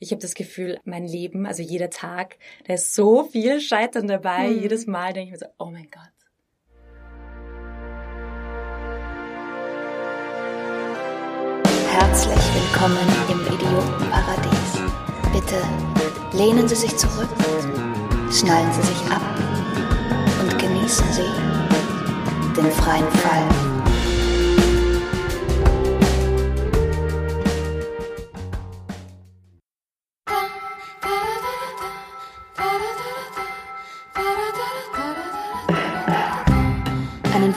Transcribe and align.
Ich 0.00 0.12
habe 0.12 0.22
das 0.22 0.34
Gefühl, 0.34 0.78
mein 0.84 1.04
Leben, 1.08 1.44
also 1.44 1.60
jeder 1.60 1.90
Tag, 1.90 2.36
da 2.66 2.74
ist 2.74 2.94
so 2.94 3.24
viel 3.24 3.60
Scheitern 3.60 4.06
dabei. 4.06 4.48
Mhm. 4.48 4.62
Jedes 4.62 4.86
Mal 4.86 5.12
denke 5.12 5.34
ich 5.34 5.40
mir 5.40 5.46
so, 5.46 5.52
oh 5.58 5.70
mein 5.70 5.88
Gott. 5.90 6.02
Herzlich 11.90 12.38
willkommen 12.54 13.08
im 13.28 13.40
Idiotenparadies. 13.40 14.82
Bitte 15.32 16.36
lehnen 16.36 16.68
Sie 16.68 16.76
sich 16.76 16.96
zurück, 16.96 17.28
schnallen 18.30 18.72
Sie 18.72 18.82
sich 18.82 19.10
ab 19.10 19.20
und 20.40 20.58
genießen 20.60 21.12
Sie 21.12 22.60
den 22.60 22.70
freien 22.70 23.10
Fall. 23.10 23.67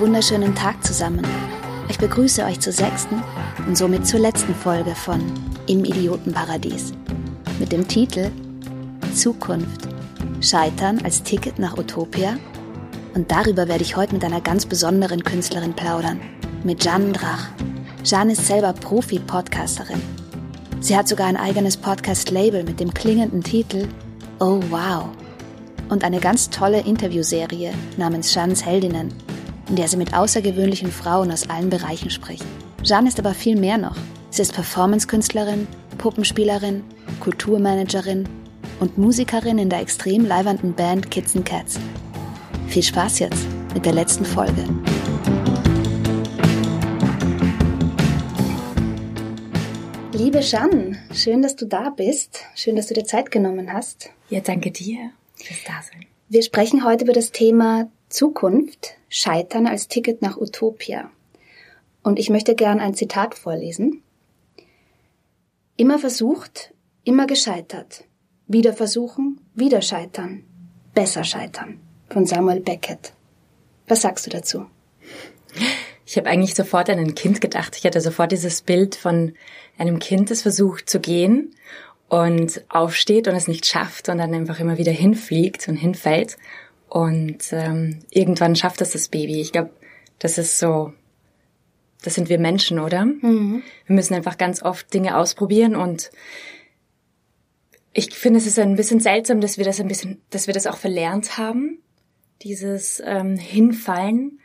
Wunderschönen 0.01 0.55
Tag 0.55 0.83
zusammen. 0.83 1.21
Ich 1.87 1.99
begrüße 1.99 2.43
euch 2.43 2.59
zur 2.59 2.73
sechsten 2.73 3.21
und 3.67 3.77
somit 3.77 4.07
zur 4.07 4.19
letzten 4.19 4.55
Folge 4.55 4.95
von 4.95 5.21
Im 5.67 5.85
Idiotenparadies 5.85 6.93
mit 7.59 7.71
dem 7.71 7.87
Titel 7.87 8.31
Zukunft. 9.13 9.87
Scheitern 10.41 11.01
als 11.03 11.21
Ticket 11.21 11.59
nach 11.59 11.77
Utopia. 11.77 12.37
Und 13.13 13.29
darüber 13.29 13.67
werde 13.67 13.83
ich 13.83 13.95
heute 13.95 14.15
mit 14.15 14.25
einer 14.25 14.41
ganz 14.41 14.65
besonderen 14.65 15.23
Künstlerin 15.23 15.75
plaudern, 15.75 16.19
mit 16.63 16.83
Jeanne 16.83 17.11
Drach. 17.11 17.49
Jeanne 18.03 18.31
ist 18.31 18.47
selber 18.47 18.73
Profi-Podcasterin. 18.73 20.01
Sie 20.79 20.97
hat 20.97 21.07
sogar 21.07 21.27
ein 21.27 21.37
eigenes 21.37 21.77
Podcast-Label 21.77 22.63
mit 22.63 22.79
dem 22.79 22.91
klingenden 22.91 23.43
Titel 23.43 23.87
Oh 24.39 24.61
Wow 24.71 25.09
und 25.89 26.03
eine 26.03 26.19
ganz 26.19 26.49
tolle 26.49 26.79
Interviewserie 26.79 27.71
namens 27.97 28.33
Jeannes 28.33 28.65
Heldinnen, 28.65 29.13
in 29.71 29.77
der 29.77 29.87
sie 29.87 29.95
mit 29.95 30.13
außergewöhnlichen 30.13 30.91
Frauen 30.91 31.31
aus 31.31 31.49
allen 31.49 31.69
Bereichen 31.69 32.09
spricht. 32.09 32.43
Jeanne 32.83 33.07
ist 33.07 33.19
aber 33.19 33.33
viel 33.33 33.55
mehr 33.55 33.77
noch. 33.77 33.95
Sie 34.29 34.41
ist 34.41 34.53
Performance-Künstlerin, 34.53 35.65
Puppenspielerin, 35.97 36.83
Kulturmanagerin 37.21 38.27
und 38.81 38.97
Musikerin 38.97 39.57
in 39.57 39.69
der 39.69 39.79
extrem 39.79 40.25
leibernden 40.25 40.73
Band 40.73 41.09
Kids 41.09 41.37
and 41.37 41.45
Cats. 41.45 41.79
Viel 42.67 42.83
Spaß 42.83 43.19
jetzt 43.19 43.47
mit 43.73 43.85
der 43.85 43.93
letzten 43.93 44.25
Folge. 44.25 44.65
Liebe 50.11 50.41
Jeanne, 50.41 50.97
schön, 51.13 51.41
dass 51.41 51.55
du 51.55 51.65
da 51.65 51.91
bist. 51.91 52.41
Schön, 52.55 52.75
dass 52.75 52.87
du 52.87 52.93
dir 52.93 53.05
Zeit 53.05 53.31
genommen 53.31 53.71
hast. 53.71 54.09
Ja, 54.29 54.41
danke 54.41 54.69
dir 54.69 55.11
fürs 55.35 55.63
Dasein. 55.63 56.07
Wir 56.27 56.43
sprechen 56.43 56.83
heute 56.83 57.05
über 57.05 57.13
das 57.13 57.31
Thema 57.31 57.89
Zukunft, 58.11 58.95
Scheitern 59.09 59.67
als 59.67 59.87
Ticket 59.87 60.21
nach 60.21 60.37
Utopia. 60.37 61.09
Und 62.03 62.19
ich 62.19 62.29
möchte 62.29 62.55
gern 62.55 62.79
ein 62.79 62.93
Zitat 62.93 63.35
vorlesen. 63.35 64.03
Immer 65.77 65.99
versucht, 65.99 66.73
immer 67.03 67.25
gescheitert. 67.27 68.03
Wieder 68.47 68.73
versuchen, 68.73 69.39
wieder 69.55 69.81
scheitern. 69.81 70.43
Besser 70.93 71.23
scheitern. 71.23 71.79
Von 72.09 72.25
Samuel 72.25 72.59
Beckett. 72.59 73.13
Was 73.87 74.01
sagst 74.01 74.25
du 74.25 74.29
dazu? 74.29 74.65
Ich 76.05 76.17
habe 76.17 76.29
eigentlich 76.29 76.55
sofort 76.55 76.89
an 76.89 76.99
ein 76.99 77.15
Kind 77.15 77.39
gedacht. 77.39 77.77
Ich 77.77 77.85
hatte 77.85 78.01
sofort 78.01 78.31
dieses 78.31 78.61
Bild 78.61 78.95
von 78.95 79.33
einem 79.77 79.99
Kind, 79.99 80.29
das 80.29 80.41
versucht 80.41 80.89
zu 80.89 80.99
gehen 80.99 81.55
und 82.09 82.63
aufsteht 82.67 83.29
und 83.29 83.35
es 83.35 83.47
nicht 83.47 83.65
schafft 83.65 84.09
und 84.09 84.17
dann 84.17 84.33
einfach 84.33 84.59
immer 84.59 84.77
wieder 84.77 84.91
hinfliegt 84.91 85.69
und 85.69 85.77
hinfällt 85.77 86.37
und 86.91 87.53
ähm, 87.53 87.99
irgendwann 88.09 88.57
schafft 88.57 88.81
es 88.81 88.91
das 88.91 89.07
Baby. 89.07 89.39
Ich 89.39 89.53
glaube, 89.53 89.69
das 90.19 90.37
ist 90.37 90.59
so, 90.59 90.91
das 92.03 92.15
sind 92.15 92.27
wir 92.27 92.37
Menschen, 92.37 92.79
oder? 92.79 93.05
Mhm. 93.05 93.63
Wir 93.85 93.95
müssen 93.95 94.13
einfach 94.13 94.37
ganz 94.37 94.61
oft 94.61 94.93
Dinge 94.93 95.15
ausprobieren 95.15 95.77
und 95.77 96.11
ich 97.93 98.13
finde, 98.13 98.39
es 98.39 98.45
ist 98.45 98.59
ein 98.59 98.75
bisschen 98.75 98.99
seltsam, 98.99 99.39
dass 99.39 99.57
wir 99.57 99.63
das 99.63 99.79
ein 99.79 99.87
bisschen, 99.87 100.21
dass 100.31 100.47
wir 100.47 100.53
das 100.53 100.67
auch 100.67 100.75
verlernt 100.75 101.37
haben, 101.37 101.79
dieses 102.41 103.01
ähm, 103.05 103.37
Hinfallen 103.37 104.41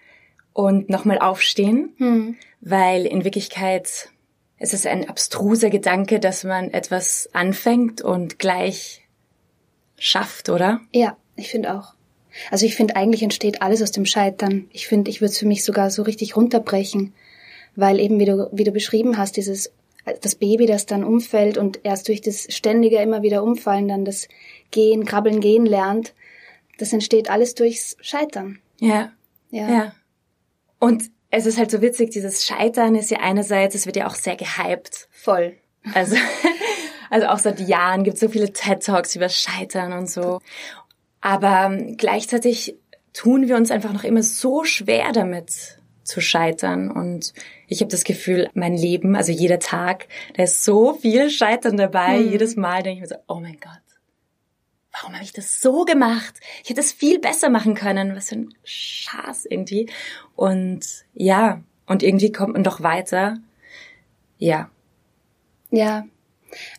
und 0.53 0.89
nochmal 0.89 1.19
aufstehen, 1.19 1.97
mhm. 1.99 2.37
weil 2.61 3.07
in 3.07 3.25
Wirklichkeit 3.25 4.11
es 4.59 4.73
ist 4.73 4.87
ein 4.87 5.09
abstruser 5.09 5.69
Gedanke, 5.69 6.21
dass 6.21 6.45
man 6.45 6.71
etwas 6.71 7.28
anfängt 7.33 8.03
und 8.03 8.39
gleich 8.39 9.05
schafft, 9.99 10.49
oder? 10.49 10.81
Ja, 10.93 11.17
ich 11.34 11.49
finde 11.49 11.75
auch. 11.75 11.96
Also 12.51 12.67
ich 12.67 12.77
finde, 12.77 12.97
eigentlich 12.97 13.23
entsteht 13.23 13.63
alles 13.63 13.83
aus 13.83 13.91
dem 13.91 14.07
Scheitern. 14.07 14.69
Ich 14.73 14.87
finde, 14.87 15.11
ich 15.11 15.21
würde 15.21 15.33
es 15.33 15.39
für 15.39 15.47
mich 15.47 15.65
sogar 15.65 15.91
so 15.91 16.03
richtig 16.03 16.37
runterbrechen, 16.37 17.13
weil 17.75 18.01
eben, 18.01 18.19
wie 18.19 18.25
du, 18.25 18.49
wie 18.53 18.65
du 18.65 18.73
beschrieben 18.73 19.19
hast, 19.19 19.37
dieses 19.37 19.73
das 20.21 20.37
Baby, 20.37 20.67
das 20.67 20.87
dann 20.87 21.03
umfällt 21.03 21.59
und 21.59 21.81
erst 21.83 22.09
durch 22.09 22.21
das 22.21 22.47
ständige 22.51 22.99
immer 22.99 23.23
wieder 23.23 23.43
umfallen 23.43 23.89
dann 23.89 24.05
das 24.05 24.29
Gehen, 24.71 25.05
Krabbeln, 25.05 25.41
Gehen 25.41 25.67
lernt, 25.67 26.15
das 26.79 26.93
entsteht 26.93 27.29
alles 27.29 27.55
durchs 27.55 27.97
Scheitern. 28.01 28.61
Ja. 28.79 29.13
Ja. 29.51 29.69
ja. 29.69 29.93
Und 30.79 31.11
es 31.31 31.47
ist 31.47 31.59
halt 31.59 31.71
so 31.71 31.83
witzig, 31.83 32.11
dieses 32.11 32.47
Scheitern 32.47 32.95
ist 32.95 33.11
ja 33.11 33.19
einerseits, 33.19 33.75
es 33.75 33.87
wird 33.87 33.97
ja 33.97 34.07
auch 34.07 34.15
sehr 34.15 34.37
gehypt. 34.37 35.09
Voll. 35.11 35.57
Also, 35.93 36.17
also 37.11 37.27
auch 37.27 37.39
seit 37.39 37.61
Jahren 37.61 38.05
gibt 38.05 38.15
es 38.15 38.21
so 38.21 38.29
viele 38.29 38.53
TED-Talks 38.53 39.17
über 39.17 39.29
Scheitern 39.29 39.93
und 39.93 40.09
so. 40.09 40.41
Aber 41.27 41.77
gleichzeitig 41.97 42.77
tun 43.13 43.49
wir 43.49 43.57
uns 43.57 43.73
einfach 43.73 43.93
noch 43.93 44.05
immer 44.05 44.23
so 44.23 44.63
schwer 44.63 45.11
damit 45.11 45.81
zu 46.05 46.21
scheitern. 46.21 46.89
Und 46.89 47.35
ich 47.67 47.81
habe 47.81 47.91
das 47.91 48.05
Gefühl, 48.05 48.49
mein 48.55 48.77
Leben, 48.77 49.17
also 49.17 49.33
jeder 49.33 49.59
Tag, 49.59 50.07
da 50.35 50.45
ist 50.45 50.63
so 50.63 50.93
viel 50.93 51.29
Scheitern 51.29 51.77
dabei. 51.77 52.19
Mhm. 52.21 52.31
Jedes 52.31 52.55
Mal 52.55 52.85
denke 52.85 53.03
ich 53.03 53.11
mir 53.11 53.17
so, 53.17 53.21
oh 53.27 53.41
mein 53.41 53.59
Gott, 53.59 53.83
warum 54.93 55.15
habe 55.15 55.25
ich 55.25 55.33
das 55.33 55.61
so 55.61 55.85
gemacht? 55.85 56.35
Ich 56.63 56.71
hätte 56.71 56.79
es 56.79 56.93
viel 56.93 57.19
besser 57.19 57.51
machen 57.51 57.75
können. 57.75 58.15
Was 58.15 58.29
für 58.29 58.37
ein 58.37 58.55
Schaß 58.63 59.47
irgendwie. 59.47 59.91
Und 60.37 60.87
ja, 61.13 61.61
und 61.87 62.05
irgendwie 62.05 62.31
kommt 62.31 62.53
man 62.53 62.63
doch 62.63 62.83
weiter. 62.83 63.39
Ja. 64.39 64.71
Ja. 65.73 66.07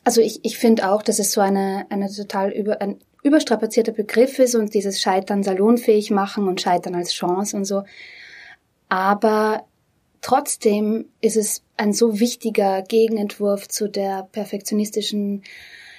Also 0.06 0.22
ich, 0.22 0.40
ich 0.46 0.58
finde 0.58 0.90
auch, 0.90 1.04
dass 1.04 1.20
es 1.20 1.34
so 1.34 1.42
eine, 1.42 1.86
eine 1.90 2.10
total 2.10 2.52
über, 2.52 2.82
ein 2.82 3.02
überstrapazierter 3.28 3.92
Begriff 3.92 4.40
ist 4.40 4.56
und 4.56 4.74
dieses 4.74 5.00
Scheitern 5.00 5.44
salonfähig 5.44 6.12
machen 6.12 6.48
und 6.48 6.62
Scheitern 6.62 6.96
als 6.96 7.14
Chance 7.14 7.56
und 7.56 7.66
so. 7.66 7.84
Aber 8.90 9.66
trotzdem 10.22 11.06
ist 11.22 11.38
es 11.38 11.64
ein 11.78 11.94
so 11.94 12.20
wichtiger 12.20 12.82
Gegenentwurf 12.82 13.68
zu 13.68 13.88
der 13.88 14.28
perfektionistischen 14.32 15.44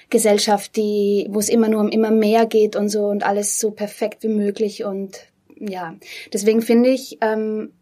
Gesellschaft, 0.09 0.75
die, 0.75 1.27
wo 1.29 1.39
es 1.39 1.49
immer 1.49 1.69
nur 1.69 1.81
um 1.81 1.89
immer 1.89 2.11
mehr 2.11 2.45
geht 2.45 2.75
und 2.75 2.89
so 2.89 3.05
und 3.05 3.23
alles 3.23 3.59
so 3.59 3.71
perfekt 3.71 4.23
wie 4.23 4.29
möglich 4.29 4.83
und 4.83 5.27
ja, 5.59 5.95
deswegen 6.33 6.61
finde 6.61 6.89
ich 6.89 7.17
ähm, 7.21 7.73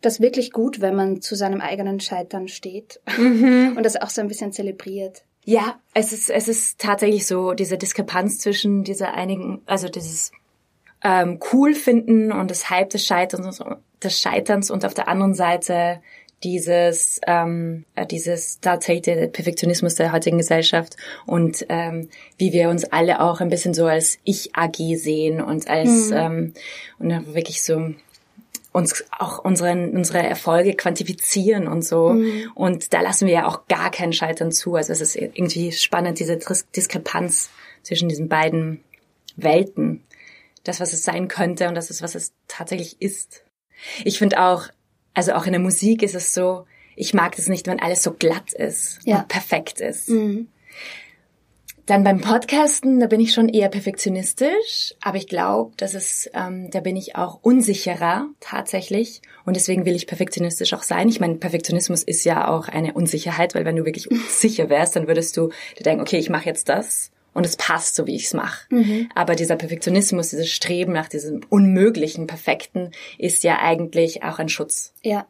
das 0.00 0.20
wirklich 0.20 0.52
gut, 0.52 0.80
wenn 0.80 0.94
man 0.94 1.20
zu 1.20 1.34
seinem 1.34 1.60
eigenen 1.60 2.00
Scheitern 2.00 2.48
steht 2.48 3.00
mhm. 3.16 3.74
und 3.76 3.84
das 3.84 3.96
auch 3.96 4.10
so 4.10 4.20
ein 4.20 4.28
bisschen 4.28 4.52
zelebriert. 4.52 5.24
Ja, 5.44 5.78
es 5.92 6.12
ist, 6.12 6.30
es 6.30 6.48
ist 6.48 6.78
tatsächlich 6.78 7.26
so 7.26 7.52
diese 7.52 7.76
Diskrepanz 7.76 8.38
zwischen 8.38 8.82
dieser 8.82 9.14
einigen, 9.14 9.60
also 9.66 9.88
dieses 9.88 10.32
ähm, 11.02 11.38
cool 11.52 11.74
finden 11.74 12.32
und 12.32 12.50
das 12.50 12.70
Hype 12.70 12.90
des 12.90 13.04
Scheiterns, 13.04 13.62
des 14.02 14.20
Scheiterns 14.20 14.70
und 14.70 14.84
auf 14.84 14.94
der 14.94 15.08
anderen 15.08 15.34
Seite 15.34 16.00
dieses, 16.42 17.20
ähm, 17.26 17.84
äh, 17.94 18.06
dieses 18.06 18.60
tatsächlich 18.60 19.02
der 19.02 19.26
Perfektionismus 19.28 19.94
der 19.94 20.12
heutigen 20.12 20.38
Gesellschaft 20.38 20.96
und 21.26 21.64
ähm, 21.68 22.08
wie 22.36 22.52
wir 22.52 22.68
uns 22.68 22.84
alle 22.84 23.20
auch 23.20 23.40
ein 23.40 23.48
bisschen 23.48 23.74
so 23.74 23.86
als 23.86 24.18
Ich-AG 24.24 24.96
sehen 24.96 25.40
und 25.40 25.68
als 25.68 26.10
mhm. 26.10 26.16
ähm, 26.16 26.54
und 26.98 27.34
wirklich 27.34 27.62
so 27.62 27.94
uns 28.74 29.04
auch 29.16 29.38
unseren, 29.38 29.90
unsere 29.90 30.18
Erfolge 30.18 30.74
quantifizieren 30.74 31.68
und 31.68 31.82
so. 31.82 32.08
Mhm. 32.08 32.50
Und 32.56 32.92
da 32.92 33.02
lassen 33.02 33.28
wir 33.28 33.34
ja 33.34 33.46
auch 33.46 33.68
gar 33.68 33.88
keinen 33.92 34.12
Scheitern 34.12 34.50
zu. 34.50 34.74
Also 34.74 34.92
es 34.92 35.00
ist 35.00 35.14
irgendwie 35.14 35.70
spannend, 35.70 36.18
diese 36.18 36.36
Diskrepanz 36.74 37.50
zwischen 37.82 38.08
diesen 38.08 38.28
beiden 38.28 38.82
Welten. 39.36 40.02
Das, 40.64 40.80
was 40.80 40.92
es 40.92 41.04
sein 41.04 41.28
könnte 41.28 41.68
und 41.68 41.76
das 41.76 41.88
ist, 41.88 42.02
was 42.02 42.16
es 42.16 42.32
tatsächlich 42.48 43.00
ist. 43.00 43.44
Ich 44.04 44.18
finde 44.18 44.40
auch, 44.40 44.66
also 45.14 45.34
auch 45.34 45.46
in 45.46 45.52
der 45.52 45.60
Musik 45.60 46.02
ist 46.02 46.16
es 46.16 46.34
so, 46.34 46.66
ich 46.96 47.14
mag 47.14 47.38
es 47.38 47.48
nicht, 47.48 47.68
wenn 47.68 47.80
alles 47.80 48.02
so 48.02 48.12
glatt 48.12 48.52
ist 48.54 48.98
ja. 49.04 49.20
und 49.20 49.28
perfekt 49.28 49.80
ist. 49.80 50.08
Mhm. 50.08 50.48
Dann 51.86 52.02
beim 52.02 52.20
Podcasten, 52.20 52.98
da 52.98 53.06
bin 53.06 53.20
ich 53.20 53.34
schon 53.34 53.48
eher 53.48 53.68
perfektionistisch, 53.68 54.94
aber 55.02 55.18
ich 55.18 55.26
glaube, 55.26 55.72
dass 55.76 55.92
es, 55.92 56.30
ähm, 56.32 56.70
da 56.70 56.80
bin 56.80 56.96
ich 56.96 57.16
auch 57.16 57.38
unsicherer 57.42 58.28
tatsächlich 58.40 59.20
und 59.44 59.54
deswegen 59.56 59.84
will 59.84 59.94
ich 59.94 60.06
perfektionistisch 60.06 60.72
auch 60.72 60.82
sein. 60.82 61.08
Ich 61.08 61.20
meine, 61.20 61.34
Perfektionismus 61.34 62.02
ist 62.02 62.24
ja 62.24 62.48
auch 62.48 62.68
eine 62.68 62.94
Unsicherheit, 62.94 63.54
weil 63.54 63.66
wenn 63.66 63.76
du 63.76 63.84
wirklich 63.84 64.08
sicher 64.28 64.70
wärst, 64.70 64.96
dann 64.96 65.08
würdest 65.08 65.36
du 65.36 65.50
dir 65.78 65.82
denken, 65.82 66.00
okay, 66.00 66.18
ich 66.18 66.30
mache 66.30 66.46
jetzt 66.46 66.70
das 66.70 67.10
und 67.34 67.44
es 67.44 67.56
passt 67.56 67.96
so, 67.96 68.06
wie 68.06 68.16
ich 68.16 68.24
es 68.24 68.32
mache. 68.32 68.64
Mhm. 68.70 69.10
Aber 69.14 69.34
dieser 69.34 69.56
Perfektionismus, 69.56 70.30
dieses 70.30 70.50
Streben 70.50 70.92
nach 70.92 71.08
diesem 71.08 71.42
unmöglichen, 71.50 72.26
perfekten, 72.26 72.92
ist 73.18 73.44
ja 73.44 73.58
eigentlich 73.60 74.22
auch 74.22 74.38
ein 74.38 74.48
Schutz. 74.48 74.94
Ja. 75.02 75.26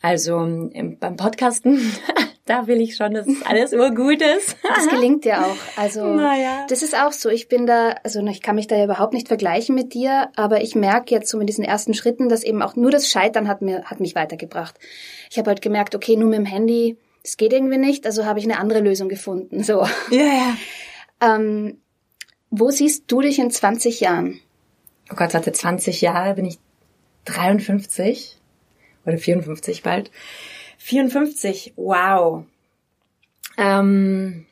Also 0.00 0.38
im, 0.38 0.98
beim 1.00 1.16
Podcasten 1.16 1.80
da 2.46 2.66
will 2.66 2.80
ich 2.80 2.96
schon, 2.96 3.14
dass 3.14 3.26
alles 3.44 3.72
urgut 3.72 4.20
ist. 4.20 4.56
das 4.62 4.88
gelingt 4.90 5.24
dir 5.24 5.46
auch. 5.46 5.56
Also 5.76 6.04
naja. 6.06 6.66
das 6.68 6.82
ist 6.82 6.94
auch 6.94 7.12
so. 7.12 7.30
Ich 7.30 7.48
bin 7.48 7.66
da, 7.66 7.94
also 8.02 8.20
ich 8.26 8.42
kann 8.42 8.56
mich 8.56 8.66
da 8.66 8.76
ja 8.76 8.84
überhaupt 8.84 9.14
nicht 9.14 9.28
vergleichen 9.28 9.74
mit 9.74 9.94
dir, 9.94 10.30
aber 10.36 10.60
ich 10.62 10.74
merke 10.74 11.14
jetzt 11.14 11.30
so 11.30 11.38
mit 11.38 11.48
diesen 11.48 11.64
ersten 11.64 11.94
Schritten, 11.94 12.28
dass 12.28 12.44
eben 12.44 12.62
auch 12.62 12.76
nur 12.76 12.90
das 12.90 13.08
Scheitern 13.08 13.48
hat 13.48 13.62
mir 13.62 13.84
hat 13.84 14.00
mich 14.00 14.14
weitergebracht. 14.14 14.78
Ich 15.30 15.38
habe 15.38 15.48
halt 15.48 15.62
gemerkt, 15.62 15.94
okay, 15.94 16.16
nur 16.16 16.28
mit 16.28 16.38
dem 16.38 16.44
Handy, 16.44 16.98
das 17.22 17.38
geht 17.38 17.52
irgendwie 17.52 17.78
nicht, 17.78 18.04
also 18.04 18.26
habe 18.26 18.38
ich 18.38 18.44
eine 18.44 18.58
andere 18.58 18.80
Lösung 18.80 19.08
gefunden. 19.08 19.62
So. 19.62 19.86
Ja, 20.10 20.24
ja. 20.24 20.56
Ähm, 21.20 21.78
wo 22.50 22.70
siehst 22.70 23.04
du 23.06 23.20
dich 23.20 23.38
in 23.38 23.50
20 23.50 24.00
Jahren? 24.00 24.40
Oh 25.10 25.14
Gott, 25.14 25.32
hatte 25.32 25.52
20 25.52 26.00
Jahre, 26.02 26.34
bin 26.34 26.44
ich 26.44 26.58
53 27.24 28.36
oder 29.06 29.16
54 29.16 29.82
bald. 29.82 30.10
54, 30.84 31.72
wow. 31.76 32.44
Ähm, 33.56 34.44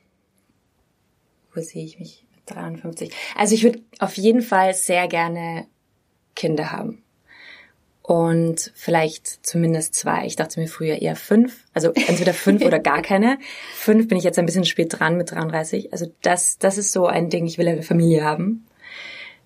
wo 1.54 1.60
sehe 1.60 1.84
ich 1.84 1.98
mich 1.98 2.24
mit 2.34 2.56
53? 2.56 3.12
Also 3.36 3.54
ich 3.54 3.64
würde 3.64 3.82
auf 3.98 4.16
jeden 4.16 4.40
Fall 4.40 4.72
sehr 4.72 5.08
gerne 5.08 5.66
Kinder 6.34 6.72
haben. 6.72 7.02
Und 8.00 8.72
vielleicht 8.74 9.44
zumindest 9.44 9.94
zwei. 9.94 10.24
Ich 10.24 10.36
dachte 10.36 10.58
mir 10.58 10.68
früher 10.68 11.02
eher 11.02 11.16
fünf. 11.16 11.66
Also 11.74 11.92
entweder 11.92 12.32
fünf 12.32 12.64
oder 12.64 12.78
gar 12.78 13.02
keine. 13.02 13.38
Fünf 13.74 14.08
bin 14.08 14.16
ich 14.16 14.24
jetzt 14.24 14.38
ein 14.38 14.46
bisschen 14.46 14.64
spät 14.64 14.98
dran 14.98 15.18
mit 15.18 15.32
33. 15.32 15.92
Also 15.92 16.10
das, 16.22 16.56
das 16.56 16.78
ist 16.78 16.92
so 16.92 17.04
ein 17.04 17.28
Ding. 17.28 17.44
Ich 17.44 17.58
will 17.58 17.68
eine 17.68 17.82
Familie 17.82 18.24
haben. 18.24 18.66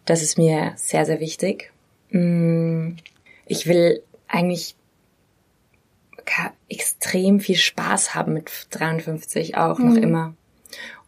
Das 0.05 0.23
ist 0.23 0.39
mir 0.39 0.73
sehr, 0.77 1.05
sehr 1.05 1.19
wichtig. 1.19 1.73
Mm, 2.11 2.93
ich 3.45 3.67
will 3.67 4.05
eigentlich 4.29 4.77
extrem 6.69 7.41
viel 7.41 7.57
Spaß 7.57 8.15
haben 8.15 8.35
mit 8.35 8.51
53 8.71 9.57
auch 9.57 9.79
mhm. 9.79 9.89
noch 9.89 9.97
immer. 9.97 10.35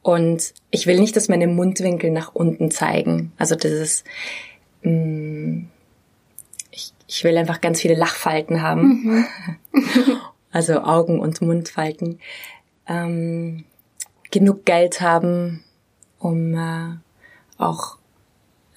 Und 0.02 0.54
ich 0.70 0.86
will 0.86 0.98
nicht, 0.98 1.16
dass 1.16 1.28
meine 1.28 1.46
Mundwinkel 1.46 2.10
nach 2.10 2.34
unten 2.34 2.70
zeigen. 2.70 3.32
Also 3.36 3.54
das 3.54 3.72
ist, 3.72 4.04
mh, 4.82 5.64
ich, 6.70 6.92
ich 7.06 7.24
will 7.24 7.36
einfach 7.36 7.60
ganz 7.60 7.80
viele 7.80 7.94
Lachfalten 7.94 8.62
haben. 8.62 9.26
Mhm. 9.72 9.92
also 10.52 10.80
Augen- 10.80 11.20
und 11.20 11.40
Mundfalten. 11.42 12.20
Ähm, 12.86 13.64
genug 14.30 14.64
Geld 14.64 15.00
haben, 15.00 15.64
um 16.18 16.54
äh, 16.54 16.96
auch 17.58 17.98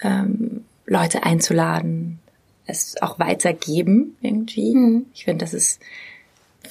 ähm, 0.01 0.65
Leute 0.85 1.23
einzuladen, 1.23 2.19
es 2.65 3.01
auch 3.01 3.19
weitergeben 3.19 4.17
irgendwie. 4.21 4.75
Mhm. 4.75 5.05
Ich 5.13 5.25
finde, 5.25 5.45
das 5.45 5.53
ist 5.53 5.79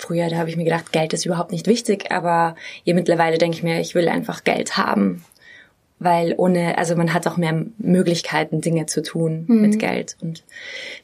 früher, 0.00 0.28
da 0.28 0.36
habe 0.36 0.48
ich 0.48 0.56
mir 0.56 0.64
gedacht, 0.64 0.92
Geld 0.92 1.12
ist 1.12 1.26
überhaupt 1.26 1.52
nicht 1.52 1.66
wichtig, 1.66 2.10
aber 2.10 2.56
hier 2.84 2.94
mittlerweile 2.94 3.38
denke 3.38 3.56
ich 3.56 3.62
mir, 3.62 3.80
ich 3.80 3.94
will 3.94 4.08
einfach 4.08 4.44
Geld 4.44 4.76
haben, 4.76 5.24
weil 5.98 6.34
ohne, 6.36 6.78
also 6.78 6.96
man 6.96 7.12
hat 7.12 7.26
auch 7.26 7.36
mehr 7.36 7.66
Möglichkeiten, 7.78 8.60
Dinge 8.60 8.86
zu 8.86 9.02
tun 9.02 9.44
mhm. 9.46 9.60
mit 9.60 9.78
Geld 9.78 10.16
und 10.20 10.44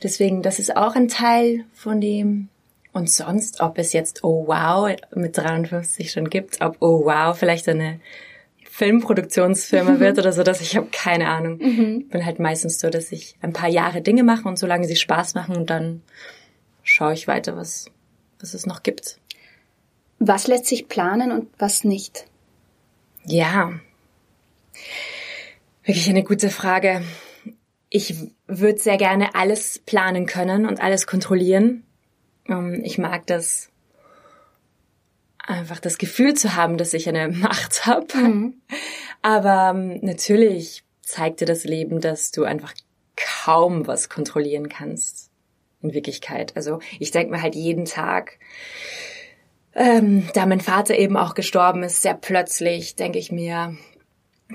deswegen, 0.02 0.42
das 0.42 0.58
ist 0.58 0.76
auch 0.76 0.94
ein 0.96 1.08
Teil 1.08 1.64
von 1.72 2.00
dem. 2.00 2.48
Und 2.92 3.10
sonst, 3.10 3.60
ob 3.60 3.76
es 3.76 3.92
jetzt 3.92 4.24
Oh 4.24 4.46
Wow 4.46 4.96
mit 5.14 5.36
53 5.36 6.10
schon 6.10 6.30
gibt, 6.30 6.62
ob 6.62 6.78
Oh 6.80 7.04
Wow 7.04 7.36
vielleicht 7.36 7.68
eine 7.68 8.00
Filmproduktionsfirma 8.76 10.00
wird 10.00 10.18
oder 10.18 10.32
so, 10.32 10.42
dass 10.42 10.62
ich 10.62 10.76
habe 10.76 10.88
keine 10.92 11.28
Ahnung. 11.28 11.58
Mhm. 11.58 12.04
Ich 12.06 12.08
bin 12.08 12.24
halt 12.24 12.38
meistens 12.38 12.78
so, 12.78 12.88
dass 12.88 13.12
ich 13.12 13.36
ein 13.42 13.52
paar 13.52 13.68
Jahre 13.68 14.00
Dinge 14.00 14.22
mache 14.22 14.48
und 14.48 14.58
solange 14.58 14.86
sie 14.86 14.96
Spaß 14.96 15.34
machen 15.34 15.56
und 15.56 15.68
dann 15.68 16.02
schaue 16.82 17.12
ich 17.12 17.26
weiter, 17.26 17.56
was 17.56 17.90
was 18.40 18.54
es 18.54 18.66
noch 18.66 18.82
gibt. 18.82 19.18
Was 20.18 20.46
lässt 20.46 20.66
sich 20.66 20.88
planen 20.88 21.30
und 21.30 21.48
was 21.58 21.84
nicht? 21.84 22.26
Ja, 23.24 23.72
wirklich 25.84 26.08
eine 26.08 26.24
gute 26.24 26.50
Frage. 26.50 27.02
Ich 27.88 28.14
würde 28.46 28.78
sehr 28.78 28.96
gerne 28.96 29.34
alles 29.34 29.78
planen 29.78 30.26
können 30.26 30.66
und 30.66 30.80
alles 30.80 31.06
kontrollieren. 31.06 31.84
Ähm, 32.48 32.82
ich 32.84 32.98
mag 32.98 33.26
das 33.26 33.70
einfach 35.38 35.78
das 35.78 35.98
Gefühl 35.98 36.34
zu 36.34 36.56
haben, 36.56 36.76
dass 36.76 36.92
ich 36.92 37.08
eine 37.08 37.28
Macht 37.32 37.86
habe. 37.86 38.16
Mhm. 38.16 38.54
Aber 39.22 39.72
ähm, 39.74 40.00
natürlich 40.02 40.84
zeigt 41.02 41.40
dir 41.40 41.46
das 41.46 41.64
Leben, 41.64 42.00
dass 42.00 42.32
du 42.32 42.44
einfach 42.44 42.74
kaum 43.16 43.86
was 43.86 44.08
kontrollieren 44.08 44.68
kannst 44.68 45.30
in 45.82 45.94
Wirklichkeit. 45.94 46.56
Also 46.56 46.80
ich 46.98 47.10
denke 47.10 47.32
mir 47.32 47.42
halt 47.42 47.54
jeden 47.54 47.84
Tag, 47.84 48.38
ähm, 49.74 50.28
da 50.34 50.46
mein 50.46 50.60
Vater 50.60 50.96
eben 50.96 51.16
auch 51.16 51.34
gestorben 51.34 51.82
ist, 51.82 52.02
sehr 52.02 52.14
plötzlich, 52.14 52.96
denke 52.96 53.18
ich 53.18 53.30
mir 53.30 53.76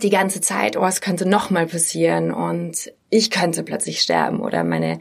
die 0.02 0.10
ganze 0.10 0.42
Zeit, 0.42 0.78
oh, 0.78 0.86
es 0.86 1.02
könnte 1.02 1.28
noch 1.28 1.50
mal 1.50 1.68
passieren 1.68 2.32
und 2.32 2.92
ich 3.10 3.30
könnte 3.30 3.64
plötzlich 3.64 4.02
sterben 4.02 4.40
oder 4.40 4.64
meine 4.64 5.00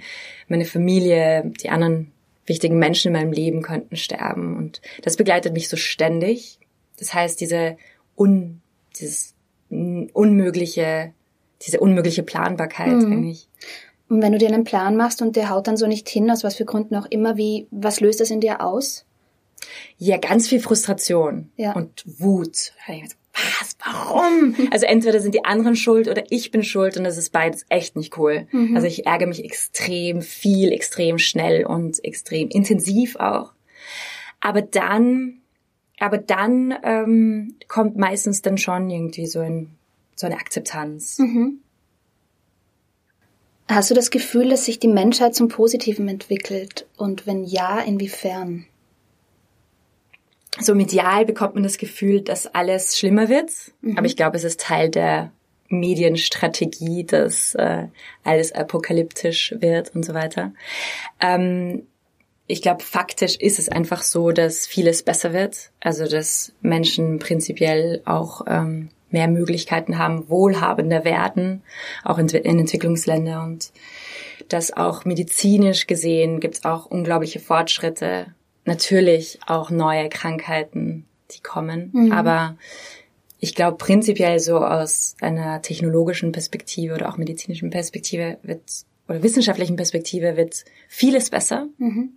meine 0.49 0.65
Familie, 0.65 1.53
die 1.63 1.71
anderen 1.71 2.13
wichtigen 2.45 2.79
Menschen 2.79 3.09
in 3.09 3.21
meinem 3.21 3.33
Leben 3.33 3.63
könnten 3.63 3.97
sterben 3.97 4.57
und 4.57 4.83
das 5.03 5.17
begleitet 5.17 5.55
mich 5.55 5.69
so 5.69 5.77
ständig. 5.77 6.59
Das 6.99 7.15
heißt, 7.15 7.41
diese 7.41 7.77
un 8.17 8.61
dieses 8.97 9.35
unmögliche 9.71 11.15
diese 11.63 11.79
unmögliche 11.79 12.25
Planbarkeit 12.25 12.89
mhm. 12.89 13.13
eigentlich. 13.13 13.49
Und 14.11 14.23
wenn 14.23 14.33
du 14.33 14.39
dir 14.39 14.49
einen 14.49 14.65
Plan 14.65 14.97
machst 14.97 15.23
und 15.23 15.37
der 15.37 15.51
haut 15.51 15.69
dann 15.69 15.77
so 15.77 15.87
nicht 15.87 16.09
hin, 16.09 16.31
aus 16.31 16.43
was 16.43 16.57
für 16.57 16.65
Gründen 16.65 16.97
auch 16.97 17.07
immer, 17.07 17.37
wie, 17.37 17.69
was 17.71 18.01
löst 18.01 18.19
das 18.19 18.31
in 18.31 18.41
dir 18.41 18.61
aus? 18.61 19.07
Ja, 19.99 20.17
ganz 20.17 20.49
viel 20.49 20.59
Frustration 20.59 21.51
ja. 21.57 21.75
und 21.75 22.03
Wut. 22.19 22.73
Was? 22.89 23.77
Warum? 23.85 24.57
Also 24.73 24.87
entweder 24.87 25.21
sind 25.21 25.35
die 25.35 25.45
anderen 25.45 25.77
schuld 25.77 26.09
oder 26.09 26.25
ich 26.31 26.51
bin 26.51 26.65
schuld 26.65 26.97
und 26.97 27.05
das 27.05 27.19
ist 27.19 27.31
beides 27.31 27.65
echt 27.69 27.95
nicht 27.95 28.19
cool. 28.19 28.49
Mhm. 28.51 28.75
Also 28.75 28.89
ich 28.89 29.07
ärgere 29.07 29.29
mich 29.29 29.45
extrem 29.45 30.23
viel, 30.23 30.73
extrem 30.73 31.19
schnell 31.19 31.65
und 31.65 32.03
extrem 32.05 32.49
intensiv 32.49 33.15
auch. 33.15 33.53
Aber 34.41 34.61
dann, 34.61 35.39
aber 36.01 36.19
dann 36.19 36.75
ähm, 36.83 37.55
kommt 37.69 37.97
meistens 37.97 38.43
dann 38.43 38.59
schon 38.59 38.91
irgendwie 38.91 39.27
so 39.27 39.39
ein 39.39 39.71
so 40.17 40.27
eine 40.27 40.37
Akzeptanz. 40.37 41.19
Mhm. 41.19 41.61
Hast 43.71 43.89
du 43.89 43.95
das 43.95 44.11
Gefühl, 44.11 44.51
dass 44.51 44.65
sich 44.65 44.81
die 44.81 44.89
Menschheit 44.89 45.37
zum 45.37 45.47
Positiven 45.47 46.09
entwickelt? 46.09 46.87
Und 46.97 47.29
wenn 47.29 47.45
ja, 47.45 47.79
inwiefern? 47.79 48.67
So 50.59 50.75
medial 50.75 51.25
bekommt 51.25 51.55
man 51.55 51.63
das 51.63 51.79
Gefühl, 51.79 52.21
dass 52.21 52.49
alles 52.49 52.99
schlimmer 52.99 53.29
wird. 53.29 53.53
Mhm. 53.81 53.97
Aber 53.97 54.07
ich 54.07 54.17
glaube, 54.17 54.37
es 54.37 54.43
ist 54.43 54.61
Teil 54.61 54.89
der 54.89 55.31
Medienstrategie, 55.69 57.05
dass 57.05 57.55
äh, 57.55 57.87
alles 58.25 58.51
apokalyptisch 58.51 59.55
wird 59.61 59.95
und 59.95 60.05
so 60.05 60.15
weiter. 60.15 60.53
Ähm, 61.21 61.87
ich 62.49 62.63
glaube, 62.63 62.83
faktisch 62.83 63.37
ist 63.37 63.61
es 63.61 63.69
einfach 63.69 64.03
so, 64.03 64.33
dass 64.33 64.67
vieles 64.67 65.05
besser 65.05 65.33
wird. 65.33 65.71
Also 65.79 66.09
dass 66.09 66.53
Menschen 66.61 67.21
prinzipiell 67.21 68.03
auch 68.05 68.43
ähm, 68.49 68.89
mehr 69.11 69.29
Möglichkeiten 69.29 69.99
haben, 69.99 70.29
wohlhabender 70.29 71.05
werden, 71.05 71.63
auch 72.05 72.19
in, 72.19 72.29
in 72.29 72.59
Entwicklungsländern 72.61 73.53
und 73.53 73.73
dass 74.49 74.73
auch 74.73 75.05
medizinisch 75.05 75.87
gesehen 75.87 76.41
gibt 76.41 76.57
es 76.57 76.65
auch 76.65 76.87
unglaubliche 76.87 77.41
Fortschritte. 77.41 78.27
Natürlich 78.65 79.39
auch 79.47 79.71
neue 79.71 80.09
Krankheiten, 80.09 81.07
die 81.31 81.41
kommen, 81.41 81.91
mhm. 81.93 82.13
aber 82.13 82.57
ich 83.39 83.55
glaube 83.55 83.79
prinzipiell 83.79 84.39
so 84.39 84.59
aus 84.59 85.17
einer 85.21 85.63
technologischen 85.63 86.33
Perspektive 86.33 86.95
oder 86.95 87.09
auch 87.09 87.17
medizinischen 87.17 87.71
Perspektive 87.71 88.39
wird 88.43 88.63
oder 89.09 89.23
wissenschaftlichen 89.23 89.77
Perspektive 89.77 90.37
wird 90.37 90.65
vieles 90.89 91.31
besser. 91.31 91.67
Mhm. 91.79 92.11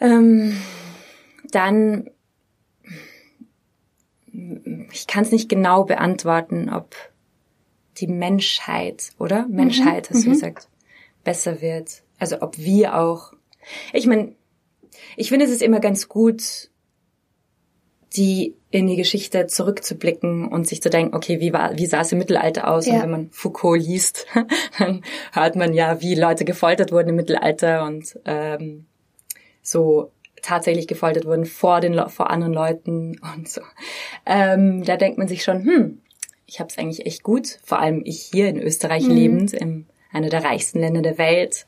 Ähm, 0.00 0.56
dann 1.50 2.10
ich 4.92 5.06
kann 5.06 5.24
es 5.24 5.32
nicht 5.32 5.48
genau 5.48 5.84
beantworten, 5.84 6.68
ob 6.68 6.94
die 7.98 8.06
Menschheit, 8.06 9.10
oder? 9.18 9.46
Mhm. 9.46 9.54
Menschheit, 9.54 10.10
hast 10.10 10.24
du 10.24 10.28
mhm. 10.28 10.32
gesagt, 10.32 10.68
besser 11.24 11.60
wird. 11.60 12.02
Also 12.18 12.40
ob 12.42 12.58
wir 12.58 12.98
auch. 12.98 13.32
Ich 13.92 14.06
meine, 14.06 14.34
ich 15.16 15.28
finde 15.28 15.44
es 15.44 15.50
ist 15.50 15.62
immer 15.62 15.80
ganz 15.80 16.08
gut 16.08 16.70
die 18.16 18.56
in 18.70 18.86
die 18.86 18.96
Geschichte 18.96 19.46
zurückzublicken 19.46 20.48
und 20.48 20.66
sich 20.66 20.82
zu 20.82 20.90
denken, 20.90 21.14
okay, 21.14 21.40
wie 21.40 21.52
war, 21.52 21.76
wie 21.76 21.86
sah 21.86 22.00
es 22.00 22.12
im 22.12 22.18
Mittelalter 22.18 22.68
aus? 22.68 22.86
Ja. 22.86 22.94
Und 22.94 23.02
wenn 23.02 23.10
man 23.10 23.30
Foucault 23.30 23.80
liest, 23.80 24.26
dann 24.78 25.02
hört 25.32 25.56
man 25.56 25.74
ja, 25.74 26.00
wie 26.00 26.14
Leute 26.14 26.44
gefoltert 26.44 26.92
wurden 26.92 27.10
im 27.10 27.16
Mittelalter 27.16 27.84
und 27.84 28.18
ähm, 28.24 28.86
so 29.62 30.12
tatsächlich 30.42 30.86
gefoltert 30.86 31.24
wurden 31.24 31.46
vor 31.46 31.80
den 31.80 32.08
vor 32.08 32.30
anderen 32.30 32.52
Leuten 32.52 33.20
und 33.34 33.48
so. 33.48 33.62
Ähm, 34.26 34.84
da 34.84 34.96
denkt 34.96 35.18
man 35.18 35.28
sich 35.28 35.42
schon, 35.42 35.64
hm, 35.64 36.00
ich 36.46 36.60
habe 36.60 36.68
es 36.68 36.78
eigentlich 36.78 37.06
echt 37.06 37.22
gut. 37.22 37.60
Vor 37.62 37.78
allem 37.78 38.02
ich 38.04 38.22
hier 38.22 38.48
in 38.48 38.60
Österreich 38.60 39.04
mhm. 39.04 39.14
lebend, 39.14 39.52
in 39.52 39.86
einer 40.12 40.28
der 40.28 40.44
reichsten 40.44 40.80
Länder 40.80 41.02
der 41.02 41.18
Welt 41.18 41.66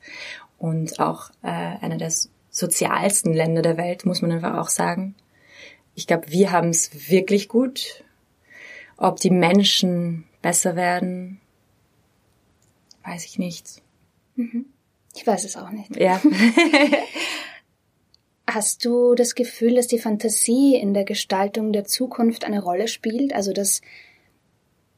und 0.59 0.99
auch 1.01 1.31
äh, 1.43 1.49
einer 1.49 1.99
der 1.99 2.13
sozialsten 2.51 3.33
Länder 3.33 3.63
der 3.63 3.77
Welt, 3.77 4.05
muss 4.05 4.23
man 4.23 4.33
einfach 4.33 4.59
auch 4.59 4.69
sagen. 4.69 5.15
Ich 5.95 6.07
glaube, 6.07 6.31
wir 6.31 6.53
haben 6.53 6.69
es 6.69 7.11
wirklich 7.11 7.49
gut. 7.49 8.05
Ob 8.97 9.21
die 9.21 9.31
Menschen 9.31 10.25
besser 10.43 10.77
werden, 10.77 11.41
weiß 13.05 13.25
ich 13.25 13.39
nicht. 13.39 13.83
Mhm. 14.37 14.67
Ich 15.15 15.27
weiß 15.27 15.45
es 15.45 15.57
auch 15.57 15.71
nicht. 15.71 15.97
Ja. 15.97 16.21
Hast 18.47 18.85
du 18.85 19.15
das 19.15 19.35
Gefühl, 19.35 19.77
dass 19.77 19.87
die 19.87 19.99
Fantasie 19.99 20.75
in 20.77 20.95
der 20.95 21.05
Gestaltung 21.05 21.73
der 21.73 21.85
Zukunft 21.85 22.45
eine 22.45 22.63
Rolle 22.63 22.89
spielt? 22.89 23.35
Also, 23.35 23.53
dass, 23.53 23.81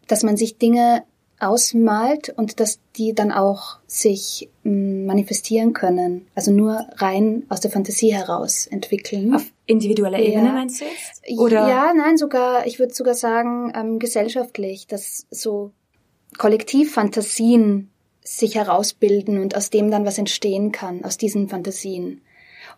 dass 0.06 0.22
man 0.22 0.36
sich 0.36 0.58
Dinge 0.58 1.04
ausmalt 1.40 2.32
und 2.36 2.60
dass 2.60 2.80
die 2.96 3.12
dann 3.12 3.32
auch 3.32 3.78
sich 3.86 4.48
mm, 4.62 5.06
manifestieren 5.06 5.72
können. 5.72 6.26
Also 6.34 6.52
nur 6.52 6.86
rein 6.96 7.44
aus 7.48 7.60
der 7.60 7.70
Fantasie 7.70 8.14
heraus 8.14 8.66
entwickeln. 8.66 9.34
Auf 9.34 9.50
individueller 9.66 10.18
ja. 10.18 10.30
Ebene 10.30 10.52
meinst 10.52 10.80
du 10.80 10.84
jetzt? 10.84 11.38
Oder? 11.38 11.68
Ja, 11.68 11.92
nein, 11.94 12.16
sogar, 12.16 12.66
ich 12.66 12.78
würde 12.78 12.94
sogar 12.94 13.14
sagen, 13.14 13.72
ähm, 13.74 13.98
gesellschaftlich, 13.98 14.86
dass 14.86 15.26
so 15.30 15.72
Kollektivfantasien 16.38 17.90
sich 18.22 18.54
herausbilden 18.54 19.40
und 19.40 19.56
aus 19.56 19.70
dem 19.70 19.90
dann 19.90 20.06
was 20.06 20.18
entstehen 20.18 20.72
kann, 20.72 21.04
aus 21.04 21.18
diesen 21.18 21.48
Fantasien. 21.48 22.22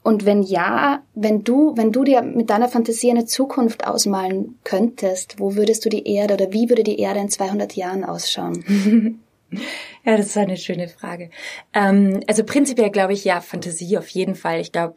Und 0.07 0.25
wenn 0.25 0.45
ja, 0.45 1.03
wenn 1.17 1.43
du, 1.43 1.77
wenn 1.77 1.91
du 1.91 2.05
dir 2.05 2.23
mit 2.23 2.49
deiner 2.49 2.69
Fantasie 2.69 3.11
eine 3.11 3.25
Zukunft 3.25 3.89
ausmalen 3.89 4.57
könntest, 4.63 5.41
wo 5.41 5.57
würdest 5.57 5.85
du 5.85 5.89
die 5.89 6.07
Erde 6.07 6.35
oder 6.35 6.53
wie 6.53 6.69
würde 6.69 6.85
die 6.85 7.01
Erde 7.01 7.19
in 7.19 7.29
200 7.29 7.73
Jahren 7.75 8.05
ausschauen? 8.05 8.65
ja, 9.51 10.17
das 10.17 10.27
ist 10.27 10.37
eine 10.37 10.59
schöne 10.59 10.87
Frage. 10.87 11.31
Ähm, 11.75 12.21
also 12.29 12.45
prinzipiell 12.45 12.91
glaube 12.91 13.15
ich 13.15 13.25
ja 13.25 13.41
Fantasie 13.41 13.99
auf 13.99 14.07
jeden 14.11 14.37
Fall. 14.37 14.61
Ich 14.61 14.71
glaube, 14.71 14.95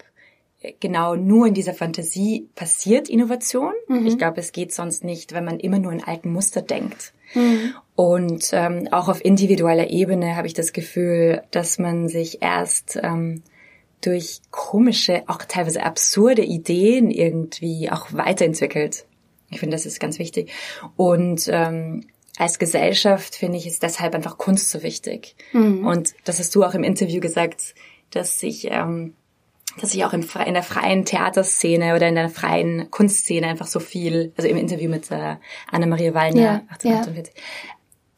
genau 0.80 1.16
nur 1.16 1.48
in 1.48 1.56
dieser 1.56 1.74
Fantasie 1.74 2.48
passiert 2.54 3.10
Innovation. 3.10 3.74
Mhm. 3.88 4.06
Ich 4.06 4.20
glaube, 4.20 4.40
es 4.40 4.52
geht 4.52 4.72
sonst 4.72 5.04
nicht, 5.04 5.34
wenn 5.34 5.44
man 5.44 5.60
immer 5.60 5.80
nur 5.80 5.92
in 5.92 6.04
alten 6.04 6.32
Muster 6.32 6.62
denkt. 6.62 7.14
Mhm. 7.34 7.74
Und 7.96 8.52
ähm, 8.54 8.88
auch 8.92 9.10
auf 9.10 9.26
individueller 9.26 9.90
Ebene 9.90 10.36
habe 10.36 10.46
ich 10.46 10.54
das 10.54 10.72
Gefühl, 10.72 11.42
dass 11.50 11.80
man 11.80 12.10
sich 12.10 12.44
erst 12.44 13.00
ähm, 13.02 13.42
durch 14.02 14.42
komische, 14.52 15.24
auch 15.28 15.40
teilweise 15.48 15.84
absurde 15.84 16.44
Ideen 16.44 17.12
irgendwie 17.12 17.92
auch 17.92 18.08
weiterentwickelt. 18.12 19.06
Ich 19.50 19.60
finde, 19.60 19.76
das 19.76 19.86
ist 19.86 20.00
ganz 20.00 20.20
wichtig. 20.20 20.52
Und 20.96 21.50
ähm, 21.52 22.06
als 22.38 22.60
Gesellschaft 22.60 23.36
finde 23.36 23.58
ich 23.58 23.68
ist 23.68 23.84
deshalb 23.84 24.16
einfach 24.16 24.38
Kunst 24.38 24.70
so 24.70 24.84
wichtig. 24.84 25.36
Mhm. 25.52 25.86
Und 25.86 26.14
das 26.24 26.40
hast 26.40 26.56
du 26.56 26.64
auch 26.64 26.74
im 26.74 26.84
Interview 26.84 27.20
gesagt, 27.20 27.76
dass 28.12 28.40
sich 28.40 28.68
ähm, 28.72 29.14
dass 29.80 29.94
ich 29.94 30.04
auch 30.04 30.14
in, 30.14 30.26
in 30.46 30.54
der 30.54 30.64
freien 30.64 31.06
Theaterszene 31.06 31.96
oder 31.96 32.08
in 32.08 32.16
der 32.16 32.30
freien 32.30 32.90
Kunstszene 32.90 33.48
einfach 33.48 33.68
so 33.68 33.80
viel, 33.80 34.34
also 34.36 34.50
im 34.50 34.58
Interview 34.58 34.90
mit 34.90 35.12
äh, 35.12 35.36
Anna-Maria 35.72 36.14
Wallner, 36.14 36.42
ja, 36.42 36.62
1848, 36.70 37.34
ja 37.36 37.42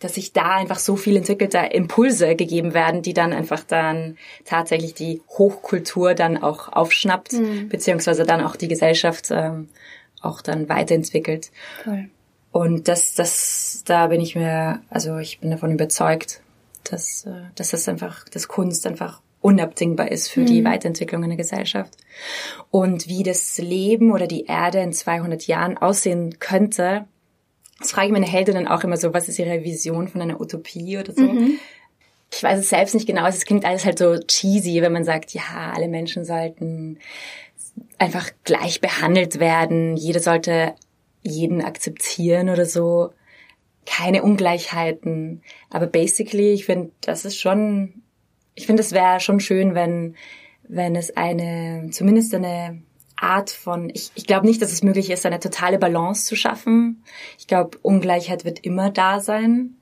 dass 0.02 0.16
sich 0.16 0.34
da 0.34 0.56
einfach 0.56 0.80
so 0.80 0.98
viel 0.98 1.16
entwickelte 1.16 1.60
Impulse 1.60 2.36
gegeben 2.36 2.74
werden, 2.74 3.02
die 3.02 3.14
dann 3.14 3.32
einfach 3.32 3.64
dann 3.64 4.18
tatsächlich 4.44 4.94
die 4.94 5.22
Hochkultur 5.30 6.16
dann 6.16 6.42
auch 6.42 6.74
aufschnappt, 6.74 7.34
mhm. 7.34 7.70
beziehungsweise 7.70 8.26
dann 8.26 8.44
auch 8.44 8.56
die 8.56 8.68
Gesellschaft 8.68 9.30
ähm, 9.32 9.70
auch 10.22 10.42
dann 10.42 10.68
weiterentwickelt. 10.68 11.52
Cool. 11.86 12.10
Und 12.52 12.88
das, 12.88 13.14
das, 13.14 13.84
da 13.86 14.08
bin 14.08 14.20
ich 14.20 14.36
mir, 14.36 14.82
also 14.90 15.18
ich 15.20 15.40
bin 15.40 15.52
davon 15.52 15.72
überzeugt, 15.72 16.42
dass, 16.84 17.26
äh, 17.26 17.44
dass 17.56 17.70
das 17.70 17.88
einfach, 17.88 18.28
dass 18.28 18.48
Kunst 18.48 18.86
einfach 18.88 19.22
unabdingbar 19.40 20.12
ist 20.12 20.30
für 20.30 20.42
mhm. 20.42 20.46
die 20.48 20.66
Weiterentwicklung 20.66 21.24
in 21.24 21.30
der 21.30 21.38
Gesellschaft. 21.38 21.96
Und 22.72 23.08
wie 23.08 23.24
das 23.24 23.58
Leben 23.60 24.12
oder 24.12 24.28
die 24.28 24.46
Erde 24.46 24.80
in 24.80 24.94
200 24.94 25.48
Jahren 25.48 25.78
aussehen 25.78 26.40
könnte, 26.40 27.06
das 27.82 27.92
frage 27.92 28.08
ich 28.08 28.14
meine 28.14 28.28
Heldinnen 28.28 28.68
auch 28.68 28.84
immer 28.84 28.98
so, 28.98 29.14
was 29.14 29.28
ist 29.28 29.40
ihre 29.40 29.64
Vision 29.64 30.08
von 30.08 30.22
einer 30.22 30.40
Utopie 30.40 30.98
oder 30.98 31.14
so. 31.14 31.22
Mhm. 31.22 31.60
Ich 32.34 32.42
weiß 32.42 32.60
es 32.60 32.70
selbst 32.70 32.94
nicht 32.94 33.08
genau, 33.08 33.26
es 33.28 33.46
klingt 33.46 33.66
alles 33.66 33.84
halt 33.84 34.00
so 34.00 34.18
cheesy, 34.18 34.82
wenn 34.82 34.94
man 34.94 35.04
sagt, 35.04 35.34
ja, 35.34 35.74
alle 35.76 35.90
Menschen 35.90 36.24
sollten 36.24 37.00
einfach 37.98 38.30
gleich 38.44 38.80
behandelt 38.80 39.40
werden, 39.40 39.98
jeder 39.98 40.20
sollte 40.20 40.76
jeden 41.24 41.62
akzeptieren 41.62 42.50
oder 42.50 42.66
so. 42.66 43.12
Keine 43.86 44.24
Ungleichheiten. 44.24 45.42
Aber 45.70 45.88
basically, 45.88 46.54
ich 46.54 46.66
finde, 46.66 46.92
das 47.02 47.26
ist 47.26 47.38
schon, 47.38 48.02
ich 48.56 48.66
finde, 48.66 48.82
es 48.82 48.92
wäre 48.92 49.20
schon 49.20 49.40
schön, 49.40 49.76
wenn, 49.76 50.16
wenn 50.68 50.96
es 50.96 51.16
eine, 51.18 51.90
zumindest 51.92 52.34
eine 52.34 52.82
Art 53.22 53.50
von, 53.50 53.90
ich, 53.94 54.12
ich 54.16 54.26
glaube 54.26 54.46
nicht, 54.46 54.62
dass 54.62 54.72
es 54.72 54.84
möglich 54.84 55.10
ist, 55.10 55.26
eine 55.26 55.40
totale 55.40 55.78
Balance 55.78 56.26
zu 56.26 56.36
schaffen. 56.36 57.04
Ich 57.38 57.48
glaube, 57.48 57.78
Ungleichheit 57.82 58.46
wird 58.46 58.60
immer 58.60 58.90
da 58.90 59.20
sein. 59.20 59.76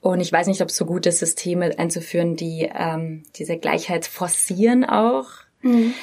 Und 0.00 0.20
ich 0.20 0.32
weiß 0.32 0.46
nicht, 0.46 0.62
ob 0.62 0.68
es 0.68 0.76
so 0.76 0.86
gut 0.86 1.06
ist, 1.06 1.18
Systeme 1.18 1.78
einzuführen, 1.78 2.34
die 2.34 2.70
ähm, 2.74 3.24
diese 3.36 3.58
Gleichheit 3.58 4.06
forcieren 4.06 4.84
auch. 4.84 5.28
Mhm. 5.62 5.94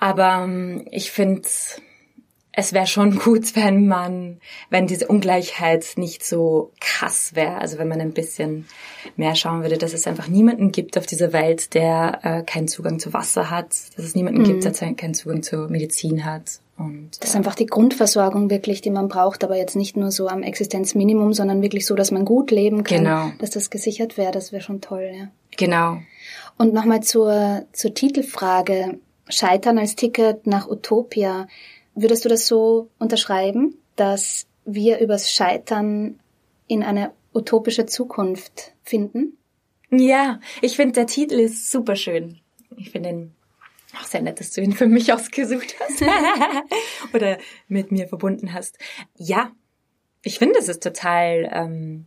Aber 0.00 0.44
ähm, 0.44 0.86
ich 0.90 1.10
finde, 1.10 1.42
es 2.58 2.72
wäre 2.72 2.88
schon 2.88 3.20
gut, 3.20 3.54
wenn 3.54 3.86
man, 3.86 4.40
wenn 4.68 4.88
diese 4.88 5.06
Ungleichheit 5.06 5.92
nicht 5.94 6.24
so 6.24 6.72
krass 6.80 7.36
wäre. 7.36 7.58
Also 7.58 7.78
wenn 7.78 7.86
man 7.86 8.00
ein 8.00 8.14
bisschen 8.14 8.66
mehr 9.14 9.36
schauen 9.36 9.62
würde, 9.62 9.78
dass 9.78 9.92
es 9.92 10.08
einfach 10.08 10.26
niemanden 10.26 10.72
gibt 10.72 10.98
auf 10.98 11.06
dieser 11.06 11.32
Welt, 11.32 11.72
der 11.74 12.18
äh, 12.24 12.42
keinen 12.42 12.66
Zugang 12.66 12.98
zu 12.98 13.12
Wasser 13.12 13.48
hat, 13.48 13.68
dass 13.94 14.04
es 14.04 14.16
niemanden 14.16 14.40
mhm. 14.40 14.60
gibt, 14.60 14.64
der 14.64 14.94
keinen 14.94 15.14
Zugang 15.14 15.44
zu 15.44 15.68
Medizin 15.68 16.24
hat. 16.24 16.58
Und, 16.76 17.10
das 17.20 17.30
ist 17.30 17.36
einfach 17.36 17.54
die 17.54 17.66
Grundversorgung 17.66 18.50
wirklich, 18.50 18.80
die 18.80 18.90
man 18.90 19.06
braucht, 19.06 19.44
aber 19.44 19.56
jetzt 19.56 19.76
nicht 19.76 19.96
nur 19.96 20.10
so 20.10 20.26
am 20.26 20.42
Existenzminimum, 20.42 21.34
sondern 21.34 21.62
wirklich 21.62 21.86
so, 21.86 21.94
dass 21.94 22.10
man 22.10 22.24
gut 22.24 22.50
leben 22.50 22.82
kann, 22.82 23.04
genau. 23.04 23.30
dass 23.38 23.50
das 23.50 23.70
gesichert 23.70 24.16
wäre, 24.16 24.32
das 24.32 24.50
wäre 24.50 24.62
schon 24.62 24.80
toll, 24.80 25.08
ja. 25.16 25.28
Genau. 25.56 25.98
Und 26.56 26.74
nochmal 26.74 27.04
zur, 27.04 27.66
zur 27.72 27.94
Titelfrage, 27.94 28.98
Scheitern 29.28 29.78
als 29.78 29.94
Ticket 29.94 30.46
nach 30.46 30.68
Utopia. 30.68 31.46
Würdest 32.00 32.24
du 32.24 32.28
das 32.28 32.46
so 32.46 32.90
unterschreiben, 33.00 33.76
dass 33.96 34.46
wir 34.64 35.00
übers 35.00 35.32
Scheitern 35.32 36.20
in 36.68 36.84
eine 36.84 37.10
utopische 37.34 37.86
Zukunft 37.86 38.72
finden? 38.84 39.36
Ja, 39.90 40.38
ich 40.62 40.76
finde, 40.76 40.92
der 40.92 41.08
Titel 41.08 41.40
ist 41.40 41.72
super 41.72 41.96
schön. 41.96 42.38
Ich 42.76 42.92
finde 42.92 43.08
ihn 43.08 43.34
auch 43.98 44.04
sehr 44.04 44.22
nett, 44.22 44.38
dass 44.38 44.52
du 44.52 44.60
ihn 44.60 44.74
für 44.74 44.86
mich 44.86 45.12
ausgesucht 45.12 45.74
hast 45.80 46.04
oder 47.14 47.38
mit 47.66 47.90
mir 47.90 48.06
verbunden 48.06 48.52
hast. 48.52 48.78
Ja, 49.16 49.50
ich 50.22 50.38
finde, 50.38 50.60
es 50.60 50.68
ist 50.68 50.84
total 50.84 51.50
ähm, 51.52 52.06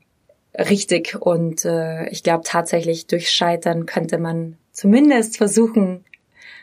richtig 0.58 1.18
und 1.20 1.66
äh, 1.66 2.08
ich 2.12 2.24
glaube 2.24 2.46
tatsächlich, 2.46 3.08
durch 3.08 3.30
Scheitern 3.30 3.86
könnte 3.86 4.20
man 4.20 4.56
zumindest 4.72 5.36
versuchen, 5.36 6.06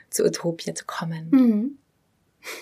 zu 0.08 0.24
Utopia 0.24 0.74
zu 0.74 0.86
kommen. 0.86 1.78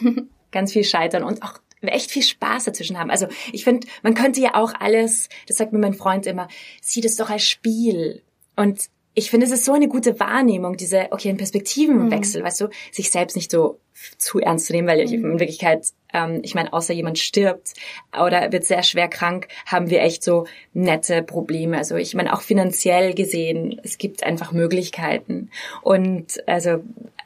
Mhm. 0.01 0.27
ganz 0.57 0.73
viel 0.73 0.85
scheitern 0.85 1.23
und 1.23 1.43
auch 1.43 1.61
echt 1.83 2.11
viel 2.11 2.23
Spaß 2.23 2.65
dazwischen 2.65 2.99
haben. 2.99 3.11
Also 3.11 3.27
ich 3.53 3.63
finde, 3.63 3.87
man 4.03 4.15
könnte 4.15 4.41
ja 4.41 4.55
auch 4.55 4.73
alles, 4.81 5.29
das 5.47 5.59
sagt 5.59 5.73
mir 5.73 5.79
mein 5.79 5.95
Freund 5.95 6.27
immer, 6.27 6.49
sieh 6.81 7.03
das 7.03 7.17
doch 7.17 7.29
als 7.29 7.45
Spiel. 7.45 8.23
Und 8.57 8.89
ich 9.15 9.31
finde, 9.31 9.47
es 9.47 9.53
ist 9.53 9.67
so 9.67 9.75
eine 9.75 9.89
gute 9.89 10.19
Wahrnehmung, 10.19 10.77
diese, 10.77 11.09
okay, 11.11 11.29
ein 11.29 11.37
Perspektivenwechsel, 11.37 12.41
mhm. 12.41 12.47
weißt 12.47 12.61
du, 12.63 12.69
sich 12.91 13.11
selbst 13.11 13.37
nicht 13.37 13.51
so 13.51 13.79
zu 14.19 14.41
ernst 14.41 14.67
zu 14.67 14.73
nehmen, 14.73 14.89
weil 14.89 15.07
mhm. 15.07 15.33
in 15.33 15.41
Wirklichkeit, 15.41 15.87
ähm, 16.13 16.41
ich 16.43 16.55
meine, 16.55 16.73
außer 16.73 16.95
jemand 16.95 17.19
stirbt 17.19 17.75
oder 18.19 18.53
wird 18.53 18.65
sehr 18.65 18.83
schwer 18.83 19.09
krank, 19.09 19.49
haben 19.67 19.91
wir 19.91 20.03
echt 20.03 20.25
so 20.25 20.47
nette 20.73 21.23
Probleme. 21.23 21.77
Also 21.77 21.97
ich 21.97 22.15
meine, 22.15 22.33
auch 22.33 22.41
finanziell 22.41 23.15
gesehen, 23.15 23.81
es 23.85 23.99
gibt 23.99 24.23
einfach 24.23 24.53
Möglichkeiten. 24.53 25.51
Und 25.83 26.47
also 26.47 26.83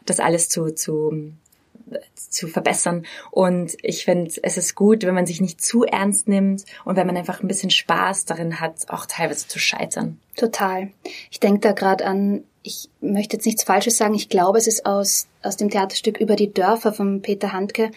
das 0.07 0.21
alles 0.21 0.49
zu, 0.49 0.75
zu 0.75 1.33
zu 2.14 2.49
verbessern. 2.49 3.06
Und 3.30 3.76
ich 3.82 4.04
finde, 4.04 4.32
es 4.42 4.56
ist 4.56 4.75
gut, 4.75 5.04
wenn 5.04 5.14
man 5.14 5.26
sich 5.26 5.40
nicht 5.40 5.62
zu 5.62 5.85
ernst 5.85 6.28
nimmt 6.28 6.64
und 6.85 6.97
wenn 6.97 7.06
man 7.06 7.16
einfach 7.16 7.42
ein 7.42 7.49
bisschen 7.49 7.70
Spaß 7.70 8.25
darin 8.25 8.61
hat, 8.61 8.88
auch 8.88 9.06
teilweise 9.06 9.49
zu 9.49 9.59
scheitern. 9.59 10.18
Total. 10.37 10.90
Ich 11.30 11.40
denke 11.40 11.61
da 11.61 11.73
gerade 11.73 12.04
an, 12.06 12.44
ich 12.62 12.88
möchte 13.00 13.37
jetzt 13.37 13.47
nichts 13.47 13.64
Falsches 13.64 13.97
sagen, 13.97 14.14
ich 14.14 14.28
glaube, 14.28 14.59
es 14.59 14.66
ist 14.66 14.85
aus, 14.85 15.28
aus 15.42 15.56
dem 15.56 15.70
Theaterstück 15.70 16.18
Über 16.18 16.37
die 16.37 16.52
Dörfer 16.52 16.92
von 16.92 17.23
Peter 17.23 17.52
Handke. 17.52 17.90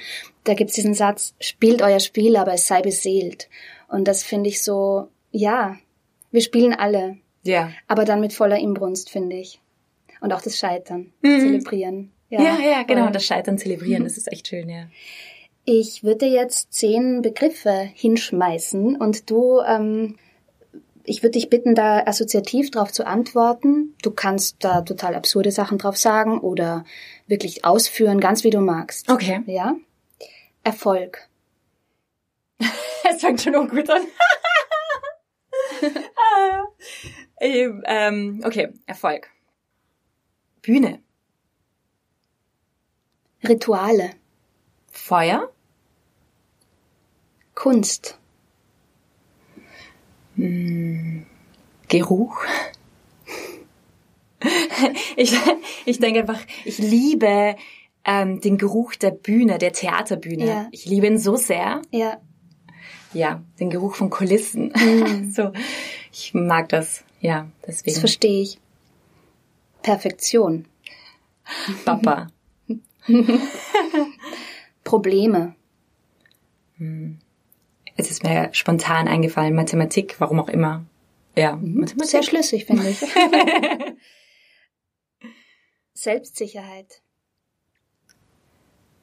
da 0.46 0.54
gibt's 0.54 0.74
diesen 0.74 0.94
Satz, 0.94 1.34
spielt 1.40 1.82
euer 1.82 2.00
Spiel, 2.00 2.38
aber 2.38 2.54
es 2.54 2.68
sei 2.68 2.82
beseelt. 2.82 3.50
Und 3.88 4.08
das 4.08 4.24
finde 4.24 4.50
ich 4.50 4.64
so, 4.64 5.10
ja, 5.32 5.78
wir 6.32 6.42
spielen 6.42 6.74
alle. 6.74 7.18
Ja. 7.44 7.72
Aber 7.88 8.06
dann 8.06 8.22
mit 8.22 8.34
voller 8.34 8.58
Inbrunst, 8.58 9.10
finde 9.10 9.36
ich. 9.36 9.60
Und 10.22 10.32
auch 10.32 10.42
das 10.42 10.58
Scheitern 10.58 11.12
mhm. 11.22 11.40
zelebrieren. 11.42 12.13
Ja, 12.42 12.60
ja, 12.60 12.72
ja 12.72 12.84
genau, 12.84 13.10
das 13.10 13.26
Scheitern 13.26 13.58
zelebrieren, 13.58 14.04
das 14.04 14.18
ist 14.18 14.32
echt 14.32 14.48
schön, 14.48 14.70
ja. 14.70 14.88
Ich 15.66 16.04
würde 16.04 16.26
jetzt 16.26 16.74
zehn 16.74 17.22
Begriffe 17.22 17.90
hinschmeißen 17.94 18.96
und 18.98 19.30
du, 19.30 19.62
ähm, 19.62 20.18
ich 21.04 21.24
würde 21.24 21.32
dich 21.32 21.50
bitten, 21.50 21.76
da 21.76 22.04
assoziativ 22.06 22.72
drauf 22.72 22.92
zu 22.92 23.06
antworten. 23.06 23.96
Du 24.02 24.12
kannst 24.12 24.58
da 24.60 24.82
total 24.82 25.16
absurde 25.16 25.52
Sachen 25.52 25.78
drauf 25.78 25.98
sagen 25.98 26.40
oder 26.40 26.86
wirklich 27.28 27.66
ausführen, 27.66 28.20
ganz 28.20 28.44
wie 28.44 28.50
du 28.50 28.60
magst. 28.60 29.10
Okay. 29.10 29.42
Ja? 29.46 29.76
Erfolg. 30.64 31.30
es 33.10 33.22
fängt 33.22 33.42
schon 33.42 33.56
ungut 33.56 33.90
an. 33.90 34.02
ah, 36.16 36.64
ähm, 37.40 38.42
okay, 38.46 38.70
Erfolg. 38.86 39.30
Bühne. 40.62 41.02
Rituale. 43.48 44.12
Feuer. 44.92 45.52
Kunst. 47.56 48.18
Hm, 50.36 51.26
Geruch. 51.88 52.44
ich, 55.16 55.36
ich 55.86 56.00
denke 56.00 56.22
einfach, 56.22 56.40
ich 56.66 56.78
liebe 56.80 57.56
ähm, 58.06 58.42
den 58.42 58.58
Geruch 58.58 58.96
der 58.96 59.12
Bühne, 59.12 59.58
der 59.58 59.74
Theaterbühne. 59.74 60.46
Ja. 60.46 60.68
Ich 60.72 60.86
liebe 60.86 61.08
ihn 61.08 61.18
so 61.18 61.36
sehr. 61.36 61.82
Ja. 61.92 62.20
Ja, 63.14 63.44
den 63.60 63.70
Geruch 63.70 63.96
von 63.96 64.10
Kulissen. 64.10 64.74
Mhm. 64.76 65.32
so, 65.36 65.52
ich 66.12 66.34
mag 66.34 66.70
das. 66.70 67.04
Ja, 67.22 67.48
deswegen. 67.66 67.94
Das 67.94 68.00
verstehe 68.00 68.42
ich. 68.42 68.60
Perfektion. 69.84 70.66
Papa. 71.86 72.28
Probleme. 74.84 75.56
Hm. 76.78 77.20
Es 77.96 78.10
ist 78.10 78.24
mir 78.24 78.50
spontan 78.54 79.08
eingefallen, 79.08 79.54
Mathematik, 79.54 80.20
warum 80.20 80.40
auch 80.40 80.50
immer. 80.50 80.86
Ja, 81.36 81.56
mhm. 81.56 81.82
Mathematik. 81.82 82.12
Sehr 82.12 82.24
schlüssig, 82.24 82.66
finde 82.66 82.90
ich. 82.90 83.00
Selbstsicherheit. 85.94 87.02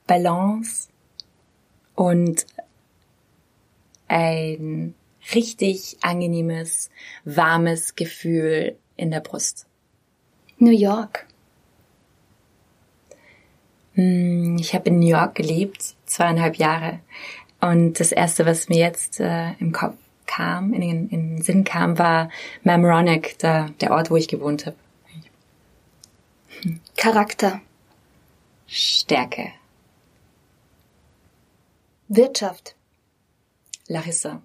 Balance 0.06 0.88
und 1.94 2.46
ein 4.08 4.94
richtig 5.34 5.98
angenehmes, 6.00 6.90
warmes 7.24 7.94
Gefühl 7.94 8.76
in 8.96 9.10
der 9.10 9.20
Brust. 9.20 9.66
New 10.58 10.72
York. 10.72 11.26
Hm, 14.00 14.56
ich 14.58 14.74
habe 14.74 14.88
in 14.88 14.98
New 14.98 15.08
York 15.08 15.34
gelebt, 15.34 15.94
zweieinhalb 16.06 16.56
Jahre. 16.56 17.00
Und 17.60 18.00
das 18.00 18.12
Erste, 18.12 18.46
was 18.46 18.70
mir 18.70 18.78
jetzt 18.78 19.20
äh, 19.20 19.52
im 19.58 19.72
Kopf 19.72 19.96
kam, 20.26 20.72
in 20.72 20.80
den, 20.80 21.08
in 21.10 21.36
den 21.36 21.42
Sinn 21.42 21.64
kam, 21.64 21.98
war 21.98 22.30
Mamronic, 22.62 23.38
der, 23.40 23.68
der 23.82 23.90
Ort, 23.90 24.10
wo 24.10 24.16
ich 24.16 24.28
gewohnt 24.28 24.64
habe. 24.64 24.76
Hm. 26.62 26.80
Charakter. 26.96 27.60
Stärke. 28.66 29.52
Wirtschaft. 32.08 32.74
Larissa. 33.86 34.40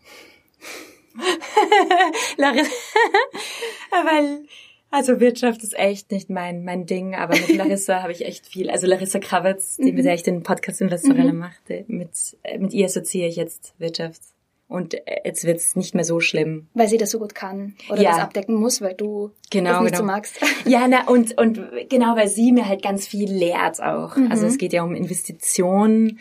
Larissa. 2.38 2.72
Weil, 3.92 4.48
also 4.92 5.20
Wirtschaft 5.20 5.64
ist 5.64 5.78
echt 5.78 6.12
nicht 6.12 6.30
mein, 6.30 6.64
mein 6.64 6.86
Ding, 6.86 7.16
aber 7.16 7.34
mit 7.34 7.50
Larissa 7.56 8.02
habe 8.02 8.12
ich 8.12 8.26
echt 8.26 8.48
viel. 8.48 8.70
Also 8.70 8.88
Larissa 8.88 9.20
Krawitz, 9.20 9.78
die, 9.78 9.92
mit 9.92 10.06
der 10.06 10.14
ich 10.14 10.24
den 10.24 10.44
Podcast 10.44 10.82
Investorelle 10.82 11.34
mhm. 11.34 11.40
machte, 11.40 11.86
mit, 11.88 12.12
mit 12.60 12.74
ihr 12.74 12.86
assoziiere 12.86 13.28
ich 13.28 13.36
jetzt 13.36 13.74
Wirtschaft. 13.78 14.22
Und 14.68 14.96
jetzt 15.24 15.44
wird's 15.44 15.76
nicht 15.76 15.94
mehr 15.94 16.04
so 16.04 16.20
schlimm. 16.20 16.70
Weil 16.74 16.88
sie 16.88 16.98
das 16.98 17.12
so 17.12 17.20
gut 17.20 17.36
kann 17.36 17.76
oder 17.90 18.02
ja. 18.02 18.12
das 18.12 18.20
abdecken 18.20 18.56
muss, 18.56 18.82
weil 18.82 18.96
du 18.96 19.30
genau, 19.52 19.74
das 19.74 19.82
nicht 19.82 19.92
genau. 19.92 20.00
so 20.00 20.06
magst. 20.06 20.40
Ja, 20.66 20.88
na, 20.88 21.08
und, 21.08 21.38
und 21.38 21.62
genau, 21.88 22.16
weil 22.16 22.28
sie 22.28 22.52
mir 22.52 22.68
halt 22.68 22.82
ganz 22.82 23.06
viel 23.06 23.32
lehrt 23.32 23.82
auch. 23.82 24.16
Mhm. 24.16 24.32
Also 24.32 24.48
es 24.48 24.58
geht 24.58 24.74
ja 24.74 24.82
um 24.82 24.96
Investitionen 24.96 26.20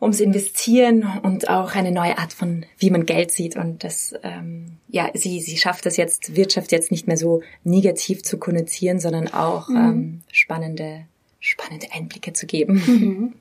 ums 0.00 0.20
Investieren 0.20 1.06
und 1.22 1.50
auch 1.50 1.74
eine 1.74 1.92
neue 1.92 2.16
Art 2.18 2.32
von, 2.32 2.64
wie 2.78 2.90
man 2.90 3.04
Geld 3.04 3.30
sieht. 3.30 3.56
Und 3.56 3.84
das, 3.84 4.14
ähm, 4.22 4.78
ja, 4.88 5.10
sie, 5.14 5.40
sie 5.40 5.58
schafft 5.58 5.84
es 5.86 5.96
jetzt, 5.96 6.34
Wirtschaft 6.36 6.72
jetzt 6.72 6.90
nicht 6.90 7.06
mehr 7.06 7.18
so 7.18 7.42
negativ 7.64 8.22
zu 8.22 8.38
konnotieren, 8.38 8.98
sondern 8.98 9.28
auch 9.28 9.68
mhm. 9.68 9.76
ähm, 9.76 10.20
spannende, 10.32 11.06
spannende 11.38 11.92
Einblicke 11.92 12.32
zu 12.32 12.46
geben. 12.46 12.82
Mhm. 12.86 13.34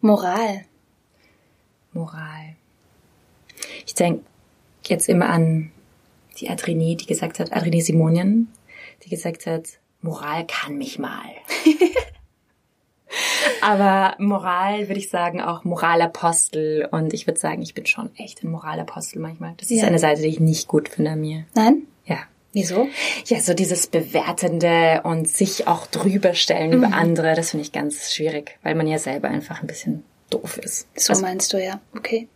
Moral. 0.00 0.64
Moral. 1.92 2.56
Ich 3.86 3.94
denke 3.94 4.24
jetzt 4.86 5.08
immer 5.08 5.28
an 5.28 5.70
die 6.38 6.48
Adrenie, 6.48 6.96
die 6.96 7.06
gesagt 7.06 7.38
hat, 7.38 7.52
Adrenie 7.52 7.80
Simonian, 7.80 8.48
die 9.04 9.08
gesagt 9.08 9.46
hat, 9.46 9.78
Moral 10.00 10.46
kann 10.46 10.78
mich 10.78 10.98
mal. 10.98 11.26
Aber 13.60 14.14
Moral 14.18 14.88
würde 14.88 14.98
ich 14.98 15.10
sagen 15.10 15.40
auch 15.40 15.64
Moralapostel. 15.64 16.88
Und 16.90 17.14
ich 17.14 17.26
würde 17.26 17.40
sagen, 17.40 17.62
ich 17.62 17.74
bin 17.74 17.86
schon 17.86 18.10
echt 18.16 18.42
ein 18.42 18.50
Moralapostel 18.50 19.20
manchmal. 19.20 19.54
Das 19.56 19.70
ist 19.70 19.80
ja. 19.80 19.86
eine 19.86 19.98
Seite, 19.98 20.22
die 20.22 20.28
ich 20.28 20.40
nicht 20.40 20.68
gut 20.68 20.88
finde 20.88 21.12
an 21.12 21.20
mir. 21.20 21.44
Nein? 21.54 21.82
Ja. 22.06 22.18
Wieso? 22.52 22.88
Ja, 23.26 23.40
so 23.40 23.52
dieses 23.52 23.86
Bewertende 23.86 25.02
und 25.04 25.28
sich 25.28 25.66
auch 25.66 25.86
drüber 25.86 26.34
stellen 26.34 26.70
mhm. 26.70 26.76
über 26.78 26.92
andere, 26.94 27.34
das 27.34 27.50
finde 27.50 27.62
ich 27.62 27.72
ganz 27.72 28.12
schwierig, 28.14 28.58
weil 28.62 28.74
man 28.74 28.86
ja 28.86 28.98
selber 28.98 29.28
einfach 29.28 29.60
ein 29.60 29.66
bisschen 29.66 30.02
doof 30.30 30.56
ist. 30.58 30.88
So 30.96 31.12
also, 31.12 31.22
meinst 31.22 31.52
du 31.52 31.62
ja. 31.62 31.80
Okay. 31.94 32.26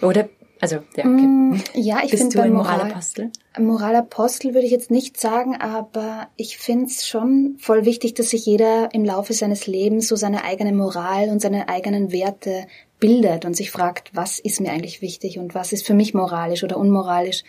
Oder 0.00 0.28
also, 0.60 0.76
ja, 0.96 1.04
okay. 1.04 1.26
Mm, 1.26 1.62
ja, 1.74 2.00
ich 2.02 2.10
finde 2.10 2.36
du 2.36 2.42
ein 2.42 2.52
Moralapostel? 2.52 3.30
Moralapostel 3.58 4.54
würde 4.54 4.66
ich 4.66 4.72
jetzt 4.72 4.90
nicht 4.90 5.18
sagen, 5.18 5.56
aber 5.56 6.28
ich 6.36 6.58
finde 6.58 6.86
es 6.86 7.06
schon 7.06 7.56
voll 7.58 7.84
wichtig, 7.84 8.14
dass 8.14 8.30
sich 8.30 8.44
jeder 8.44 8.92
im 8.92 9.04
Laufe 9.04 9.32
seines 9.32 9.66
Lebens 9.66 10.08
so 10.08 10.16
seine 10.16 10.44
eigene 10.44 10.72
Moral 10.72 11.28
und 11.30 11.40
seine 11.40 11.68
eigenen 11.68 12.12
Werte 12.12 12.66
bildet 13.00 13.44
und 13.44 13.54
sich 13.54 13.70
fragt, 13.70 14.10
was 14.14 14.38
ist 14.38 14.60
mir 14.60 14.70
eigentlich 14.70 15.02
wichtig 15.02 15.38
und 15.38 15.54
was 15.54 15.72
ist 15.72 15.86
für 15.86 15.94
mich 15.94 16.14
moralisch 16.14 16.64
oder 16.64 16.76
unmoralisch. 16.76 17.44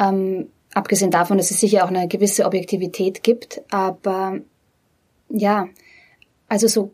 Ähm, 0.00 0.48
abgesehen 0.74 1.10
davon, 1.10 1.38
dass 1.38 1.50
es 1.50 1.60
sicher 1.60 1.84
auch 1.84 1.88
eine 1.88 2.08
gewisse 2.08 2.44
Objektivität 2.44 3.22
gibt, 3.22 3.62
aber 3.70 4.40
ja, 5.28 5.68
also 6.48 6.68
so 6.68 6.92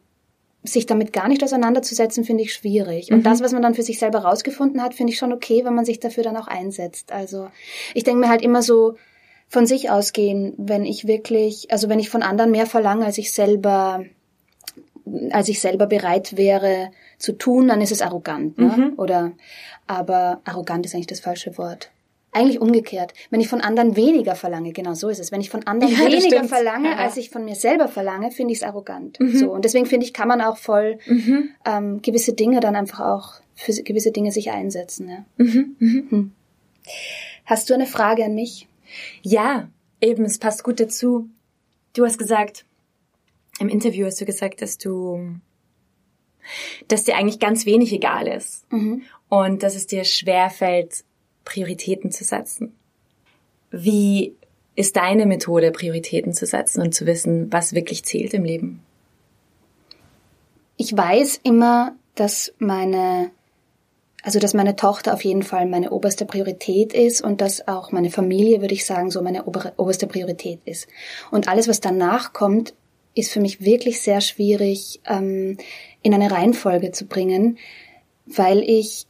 sich 0.64 0.86
damit 0.86 1.12
gar 1.12 1.28
nicht 1.28 1.42
auseinanderzusetzen, 1.42 2.24
finde 2.24 2.44
ich 2.44 2.54
schwierig. 2.54 3.10
Und 3.10 3.18
mhm. 3.18 3.22
das, 3.24 3.42
was 3.42 3.52
man 3.52 3.62
dann 3.62 3.74
für 3.74 3.82
sich 3.82 3.98
selber 3.98 4.20
rausgefunden 4.20 4.82
hat, 4.82 4.94
finde 4.94 5.12
ich 5.12 5.18
schon 5.18 5.32
okay, 5.32 5.64
wenn 5.64 5.74
man 5.74 5.84
sich 5.84 5.98
dafür 5.98 6.22
dann 6.22 6.36
auch 6.36 6.46
einsetzt. 6.46 7.10
Also 7.12 7.48
ich 7.94 8.04
denke 8.04 8.20
mir 8.20 8.28
halt 8.28 8.42
immer 8.42 8.62
so 8.62 8.94
von 9.48 9.66
sich 9.66 9.90
ausgehen, 9.90 10.54
wenn 10.56 10.84
ich 10.84 11.06
wirklich, 11.06 11.70
also 11.70 11.88
wenn 11.88 11.98
ich 11.98 12.10
von 12.10 12.22
anderen 12.22 12.52
mehr 12.52 12.66
verlange, 12.66 13.04
als 13.04 13.18
ich 13.18 13.32
selber, 13.32 14.04
als 15.30 15.48
ich 15.48 15.60
selber 15.60 15.86
bereit 15.86 16.36
wäre 16.36 16.90
zu 17.18 17.32
tun, 17.32 17.68
dann 17.68 17.80
ist 17.80 17.92
es 17.92 18.00
arrogant, 18.00 18.56
ne? 18.58 18.68
Mhm. 18.68 18.92
Oder 18.96 19.32
aber 19.86 20.40
arrogant 20.44 20.86
ist 20.86 20.94
eigentlich 20.94 21.08
das 21.08 21.20
falsche 21.20 21.58
Wort. 21.58 21.90
Eigentlich 22.34 22.60
umgekehrt. 22.60 23.12
Wenn 23.30 23.40
ich 23.40 23.48
von 23.48 23.60
anderen 23.60 23.94
weniger 23.94 24.34
verlange, 24.34 24.72
genau 24.72 24.94
so 24.94 25.10
ist 25.10 25.20
es. 25.20 25.32
Wenn 25.32 25.42
ich 25.42 25.50
von 25.50 25.66
anderen 25.66 25.92
ja, 25.98 26.00
weniger 26.00 26.44
verlange, 26.44 26.90
ja. 26.90 26.96
als 26.96 27.18
ich 27.18 27.28
von 27.28 27.44
mir 27.44 27.54
selber 27.54 27.88
verlange, 27.88 28.30
finde 28.30 28.52
ich 28.52 28.60
es 28.60 28.64
arrogant. 28.64 29.20
Mhm. 29.20 29.36
So 29.36 29.52
und 29.52 29.64
deswegen 29.64 29.86
finde 29.86 30.06
ich, 30.06 30.14
kann 30.14 30.28
man 30.28 30.40
auch 30.40 30.56
voll 30.56 30.98
mhm. 31.06 31.50
ähm, 31.66 32.00
gewisse 32.00 32.32
Dinge 32.32 32.60
dann 32.60 32.74
einfach 32.74 33.00
auch 33.00 33.34
für 33.54 33.72
gewisse 33.82 34.12
Dinge 34.12 34.32
sich 34.32 34.50
einsetzen. 34.50 35.08
Ja. 35.08 35.24
Mhm. 35.36 35.76
mhm. 35.78 36.06
Hm. 36.08 36.32
Hast 37.44 37.68
du 37.68 37.74
eine 37.74 37.86
Frage 37.86 38.24
an 38.24 38.34
mich? 38.34 38.66
Ja, 39.22 39.68
eben. 40.00 40.24
Es 40.24 40.38
passt 40.38 40.64
gut 40.64 40.80
dazu. 40.80 41.28
Du 41.92 42.04
hast 42.04 42.18
gesagt, 42.18 42.64
im 43.58 43.68
Interview 43.68 44.06
hast 44.06 44.20
du 44.20 44.24
gesagt, 44.24 44.62
dass 44.62 44.78
du, 44.78 45.36
dass 46.88 47.04
dir 47.04 47.16
eigentlich 47.16 47.38
ganz 47.38 47.66
wenig 47.66 47.92
egal 47.92 48.26
ist 48.26 48.70
mhm. 48.72 49.02
und 49.28 49.62
dass 49.62 49.74
es 49.74 49.86
dir 49.86 50.04
schwer 50.04 50.50
fällt, 50.50 51.04
Prioritäten 51.44 52.10
zu 52.10 52.24
setzen. 52.24 52.74
Wie 53.70 54.34
ist 54.74 54.96
deine 54.96 55.26
Methode, 55.26 55.70
Prioritäten 55.70 56.32
zu 56.32 56.46
setzen 56.46 56.80
und 56.80 56.94
zu 56.94 57.06
wissen, 57.06 57.52
was 57.52 57.74
wirklich 57.74 58.04
zählt 58.04 58.34
im 58.34 58.44
Leben? 58.44 58.82
Ich 60.76 60.96
weiß 60.96 61.40
immer, 61.42 61.94
dass 62.14 62.54
meine, 62.58 63.30
also 64.22 64.38
dass 64.38 64.54
meine 64.54 64.76
Tochter 64.76 65.14
auf 65.14 65.24
jeden 65.24 65.42
Fall 65.42 65.66
meine 65.66 65.90
oberste 65.90 66.24
Priorität 66.24 66.92
ist 66.92 67.22
und 67.22 67.40
dass 67.40 67.68
auch 67.68 67.92
meine 67.92 68.10
Familie, 68.10 68.60
würde 68.60 68.74
ich 68.74 68.86
sagen, 68.86 69.10
so 69.10 69.22
meine 69.22 69.44
oberste 69.44 70.06
Priorität 70.06 70.60
ist. 70.64 70.88
Und 71.30 71.48
alles, 71.48 71.68
was 71.68 71.80
danach 71.80 72.32
kommt, 72.32 72.74
ist 73.14 73.30
für 73.30 73.40
mich 73.40 73.60
wirklich 73.60 74.00
sehr 74.00 74.20
schwierig 74.20 75.00
ähm, 75.06 75.58
in 76.02 76.14
eine 76.14 76.30
Reihenfolge 76.30 76.92
zu 76.92 77.06
bringen, 77.06 77.58
weil 78.26 78.62
ich 78.62 79.06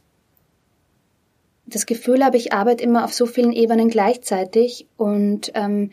das 1.65 1.85
Gefühl 1.85 2.23
habe, 2.23 2.37
ich 2.37 2.53
arbeite 2.53 2.83
immer 2.83 3.05
auf 3.05 3.13
so 3.13 3.25
vielen 3.25 3.53
Ebenen 3.53 3.89
gleichzeitig 3.89 4.87
und 4.97 5.51
ähm, 5.55 5.91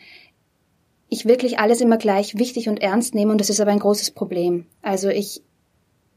ich 1.09 1.25
wirklich 1.25 1.59
alles 1.59 1.81
immer 1.81 1.97
gleich 1.97 2.37
wichtig 2.37 2.69
und 2.69 2.81
ernst 2.81 3.15
nehme 3.15 3.31
und 3.31 3.41
das 3.41 3.49
ist 3.49 3.59
aber 3.59 3.71
ein 3.71 3.79
großes 3.79 4.11
Problem. 4.11 4.65
Also 4.81 5.09
ich 5.09 5.41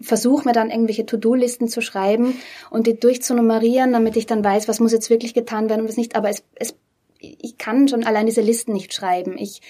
versuche 0.00 0.46
mir 0.46 0.52
dann 0.52 0.70
irgendwelche 0.70 1.06
To-Do-Listen 1.06 1.68
zu 1.68 1.80
schreiben 1.80 2.34
und 2.70 2.86
die 2.86 2.98
durchzunummerieren, 2.98 3.92
damit 3.92 4.16
ich 4.16 4.26
dann 4.26 4.44
weiß, 4.44 4.68
was 4.68 4.80
muss 4.80 4.92
jetzt 4.92 5.10
wirklich 5.10 5.34
getan 5.34 5.68
werden 5.68 5.82
und 5.82 5.88
was 5.88 5.96
nicht. 5.96 6.16
Aber 6.16 6.28
es, 6.28 6.44
es, 6.54 6.76
ich 7.18 7.58
kann 7.58 7.88
schon 7.88 8.04
allein 8.04 8.26
diese 8.26 8.40
Listen 8.40 8.72
nicht 8.72 8.92
schreiben. 8.92 9.36
Ich, 9.38 9.62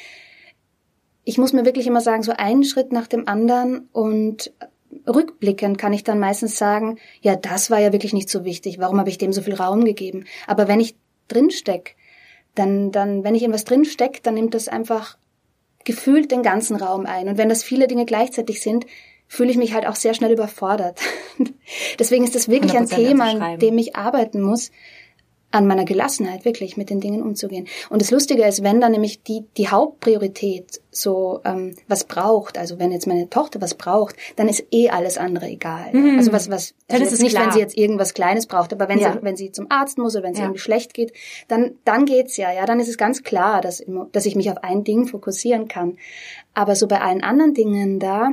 ich 1.25 1.39
muss 1.39 1.53
mir 1.53 1.65
wirklich 1.65 1.87
immer 1.87 2.01
sagen, 2.01 2.23
so 2.23 2.33
einen 2.33 2.65
Schritt 2.65 2.93
nach 2.93 3.07
dem 3.07 3.29
anderen 3.29 3.89
und 3.93 4.53
rückblickend 5.07 5.79
kann 5.79 5.93
ich 5.93 6.05
dann 6.05 6.19
meistens 6.19 6.57
sagen, 6.57 6.99
ja, 7.21 7.37
das 7.37 7.71
war 7.71 7.79
ja 7.79 7.93
wirklich 7.93 8.13
nicht 8.13 8.29
so 8.29 8.45
wichtig. 8.45 8.79
Warum 8.79 8.99
habe 8.99 9.11
ich 9.11 9.19
dem 9.19 9.33
so 9.33 9.43
viel 9.43 9.55
Raum 9.55 9.85
gegeben? 9.85 10.25
Aber 10.47 10.69
wenn 10.69 10.81
ich 10.81 10.97
drinsteck, 11.29 11.97
dann, 12.55 12.93
dann, 12.93 13.25
wenn 13.25 13.35
ich 13.35 13.43
in 13.43 13.53
was 13.53 13.65
drinsteck, 13.65 14.23
dann 14.23 14.35
nimmt 14.35 14.55
das 14.55 14.69
einfach 14.69 15.19
gefühlt 15.85 16.31
den 16.31 16.43
ganzen 16.43 16.77
Raum 16.77 17.07
ein. 17.07 17.29
Und 17.29 17.39
wenn 17.39 17.49
das 17.49 17.63
viele 17.63 17.87
Dinge 17.87 18.07
gleichzeitig 18.07 18.63
sind, 18.63 18.87
fühle 19.27 19.51
ich 19.51 19.57
mich 19.57 19.75
halt 19.75 19.87
auch 19.87 19.97
sehr 19.97 20.15
schnell 20.15 20.33
überfordert. 20.33 21.01
Deswegen 21.99 22.25
ist 22.25 22.35
das 22.35 22.49
wirklich 22.49 22.77
ein 22.77 22.89
Thema, 22.89 23.31
an 23.31 23.59
dem 23.59 23.79
ich 23.79 23.97
arbeiten 23.97 24.41
muss, 24.41 24.71
an 25.55 25.67
meiner 25.67 25.85
Gelassenheit 25.85 26.45
wirklich 26.45 26.77
mit 26.77 26.91
den 26.91 27.01
Dingen 27.01 27.23
umzugehen. 27.23 27.69
Und 27.89 28.03
das 28.03 28.11
Lustige 28.11 28.45
ist, 28.45 28.65
wenn 28.65 28.81
dann 28.81 28.93
nämlich 28.93 29.23
die, 29.23 29.45
die 29.57 29.69
Hauptpriorität 29.69 30.81
so 30.91 31.41
ähm, 31.45 31.77
was 31.87 32.05
braucht, 32.05 32.59
also 32.59 32.79
wenn 32.81 32.91
jetzt 32.91 33.07
meine 33.07 33.31
Tochter 33.31 33.61
was 33.61 33.75
braucht, 33.75 34.17
dann 34.37 34.49
ist 34.49 34.65
eh 34.73 34.91
alles 34.91 35.17
andere 35.17 35.47
egal. 35.47 35.93
Mhm. 35.93 36.19
Also 36.19 36.33
was, 36.33 36.51
was, 36.51 36.75
also 36.89 37.05
ist 37.05 37.23
nicht, 37.23 37.33
klar. 37.33 37.47
wenn 37.47 37.53
sie 37.53 37.61
jetzt 37.61 37.77
irgendwas 37.77 38.15
Kleines 38.15 38.47
braucht, 38.47 38.73
aber 38.73 38.89
wenn, 38.89 38.99
ja. 38.99 39.13
sie, 39.13 39.19
wenn 39.23 39.37
sie 39.37 39.53
zum 39.53 39.71
Arzt 39.71 39.97
muss 39.97 40.17
oder 40.17 40.25
wenn 40.25 40.33
es 40.33 40.39
ja. 40.39 40.45
irgendwie 40.45 40.61
schlecht 40.61 40.93
geht, 40.93 41.13
dann, 41.47 41.77
dann 41.85 42.05
geht's 42.05 42.37
ja, 42.37 42.53
ja, 42.53 42.67
dann 42.67 42.81
ist 42.81 42.89
es 42.89 42.99
ganz 42.99 43.23
klar, 43.23 43.61
dass, 43.61 43.85
dass 44.11 44.27
ich 44.27 44.35
mich 44.35 44.51
auf 44.51 44.63
ein 44.65 44.83
Ding 44.83 45.07
fokussieren 45.07 45.69
kann. 45.69 45.99
Aber 46.53 46.75
so 46.75 46.89
bei 46.89 47.01
allen 47.01 47.23
anderen 47.23 47.55
Dingen 47.55 48.01
da, 48.01 48.33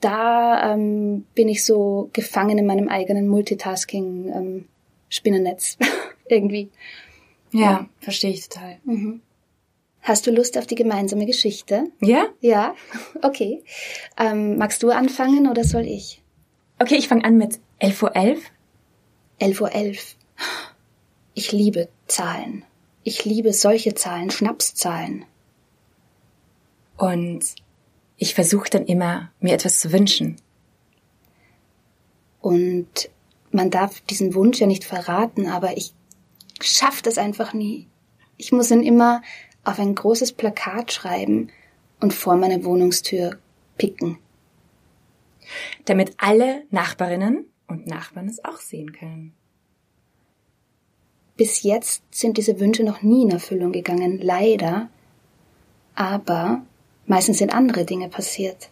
da 0.00 0.74
ähm, 0.74 1.24
bin 1.34 1.48
ich 1.48 1.64
so 1.64 2.10
gefangen 2.12 2.58
in 2.58 2.66
meinem 2.66 2.88
eigenen 2.88 3.26
Multitasking. 3.26 4.32
Ähm, 4.34 4.64
Spinnennetz 5.14 5.78
irgendwie. 6.28 6.70
Ja, 7.52 7.60
ja, 7.60 7.88
verstehe 8.00 8.32
ich 8.32 8.48
total. 8.48 8.78
Mhm. 8.84 9.22
Hast 10.02 10.26
du 10.26 10.32
Lust 10.32 10.58
auf 10.58 10.66
die 10.66 10.74
gemeinsame 10.74 11.24
Geschichte? 11.24 11.84
Ja? 12.00 12.26
Ja, 12.40 12.74
okay. 13.22 13.62
Ähm, 14.18 14.58
magst 14.58 14.82
du 14.82 14.90
anfangen 14.90 15.48
oder 15.48 15.62
soll 15.62 15.86
ich? 15.86 16.20
Okay, 16.80 16.96
ich 16.96 17.06
fange 17.06 17.24
an 17.24 17.38
mit 17.38 17.60
11.11 17.80 18.02
Uhr. 18.02 18.16
11.11 19.40 19.60
Uhr. 19.60 19.72
11. 19.72 20.16
Ich 21.34 21.52
liebe 21.52 21.88
Zahlen. 22.06 22.64
Ich 23.04 23.24
liebe 23.24 23.52
solche 23.52 23.94
Zahlen, 23.94 24.30
Schnapszahlen. 24.30 25.24
Und 26.96 27.54
ich 28.16 28.34
versuche 28.34 28.70
dann 28.70 28.86
immer, 28.86 29.30
mir 29.40 29.54
etwas 29.54 29.78
zu 29.78 29.92
wünschen. 29.92 30.36
Und 32.40 33.10
man 33.54 33.70
darf 33.70 34.00
diesen 34.00 34.34
Wunsch 34.34 34.58
ja 34.58 34.66
nicht 34.66 34.84
verraten, 34.84 35.46
aber 35.46 35.76
ich 35.76 35.94
schaff 36.60 37.02
das 37.02 37.18
einfach 37.18 37.54
nie. 37.54 37.88
Ich 38.36 38.52
muss 38.52 38.70
ihn 38.70 38.82
immer 38.82 39.22
auf 39.62 39.78
ein 39.78 39.94
großes 39.94 40.32
Plakat 40.32 40.92
schreiben 40.92 41.48
und 42.00 42.12
vor 42.12 42.36
meine 42.36 42.64
Wohnungstür 42.64 43.38
picken. 43.78 44.18
Damit 45.84 46.14
alle 46.18 46.64
Nachbarinnen 46.70 47.46
und 47.68 47.86
Nachbarn 47.86 48.28
es 48.28 48.44
auch 48.44 48.58
sehen 48.58 48.92
können. 48.92 49.34
Bis 51.36 51.62
jetzt 51.62 52.02
sind 52.10 52.36
diese 52.38 52.60
Wünsche 52.60 52.84
noch 52.84 53.02
nie 53.02 53.22
in 53.22 53.30
Erfüllung 53.30 53.72
gegangen, 53.72 54.18
leider. 54.20 54.88
Aber 55.94 56.62
meistens 57.06 57.38
sind 57.38 57.54
andere 57.54 57.84
Dinge 57.84 58.08
passiert. 58.08 58.70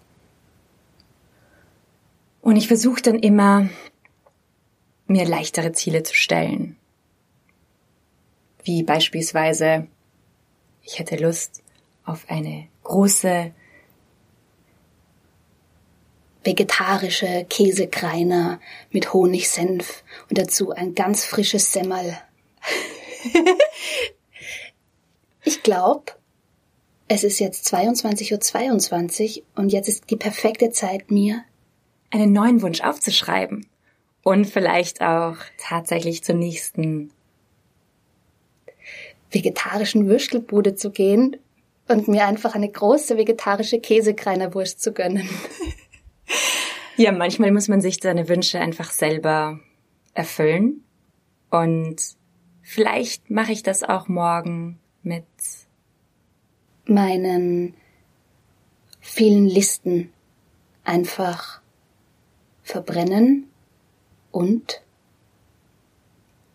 Und 2.40 2.56
ich 2.56 2.68
versuche 2.68 3.02
dann 3.02 3.18
immer, 3.18 3.68
mir 5.12 5.26
leichtere 5.26 5.72
Ziele 5.72 6.02
zu 6.02 6.14
stellen. 6.14 6.76
Wie 8.64 8.82
beispielsweise, 8.82 9.86
ich 10.82 10.98
hätte 10.98 11.16
Lust 11.16 11.62
auf 12.04 12.24
eine 12.28 12.68
große 12.84 13.52
vegetarische 16.44 17.46
Käsekreiner 17.48 18.60
mit 18.90 19.12
Honigsenf 19.12 20.02
und 20.28 20.38
dazu 20.38 20.72
ein 20.72 20.94
ganz 20.94 21.24
frisches 21.24 21.72
Semmel. 21.72 22.18
ich 25.44 25.62
glaube, 25.62 26.12
es 27.06 27.22
ist 27.22 27.38
jetzt 27.38 27.72
22.22 27.72 28.32
Uhr 28.32 28.40
22 28.40 29.44
und 29.54 29.70
jetzt 29.70 29.88
ist 29.88 30.10
die 30.10 30.16
perfekte 30.16 30.70
Zeit, 30.70 31.10
mir 31.10 31.44
einen 32.10 32.32
neuen 32.32 32.60
Wunsch 32.62 32.80
aufzuschreiben 32.80 33.66
und 34.22 34.46
vielleicht 34.46 35.00
auch 35.00 35.36
tatsächlich 35.58 36.22
zur 36.22 36.36
nächsten 36.36 37.10
vegetarischen 39.30 40.06
Würstelbude 40.06 40.74
zu 40.74 40.90
gehen 40.90 41.36
und 41.88 42.08
mir 42.08 42.26
einfach 42.26 42.54
eine 42.54 42.68
große 42.68 43.16
vegetarische 43.16 43.80
Käsekreinerwurst 43.80 44.80
zu 44.80 44.92
gönnen. 44.92 45.28
ja, 46.96 47.12
manchmal 47.12 47.50
muss 47.50 47.68
man 47.68 47.80
sich 47.80 47.98
seine 48.00 48.28
Wünsche 48.28 48.60
einfach 48.60 48.90
selber 48.90 49.60
erfüllen 50.14 50.84
und 51.50 51.96
vielleicht 52.62 53.30
mache 53.30 53.52
ich 53.52 53.62
das 53.62 53.82
auch 53.82 54.08
morgen 54.08 54.78
mit 55.02 55.24
meinen 56.84 57.74
vielen 59.00 59.46
Listen 59.46 60.12
einfach 60.84 61.60
verbrennen 62.62 63.51
und? 64.32 64.82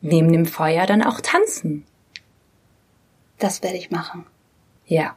Neben 0.02 0.32
dem 0.32 0.46
Feuer 0.46 0.86
dann 0.86 1.04
auch 1.04 1.22
tanzen. 1.22 1.86
Das 3.40 3.63
werde 3.63 3.78
ich 3.78 3.92
machen. 3.92 4.26
Ja. 4.86 5.16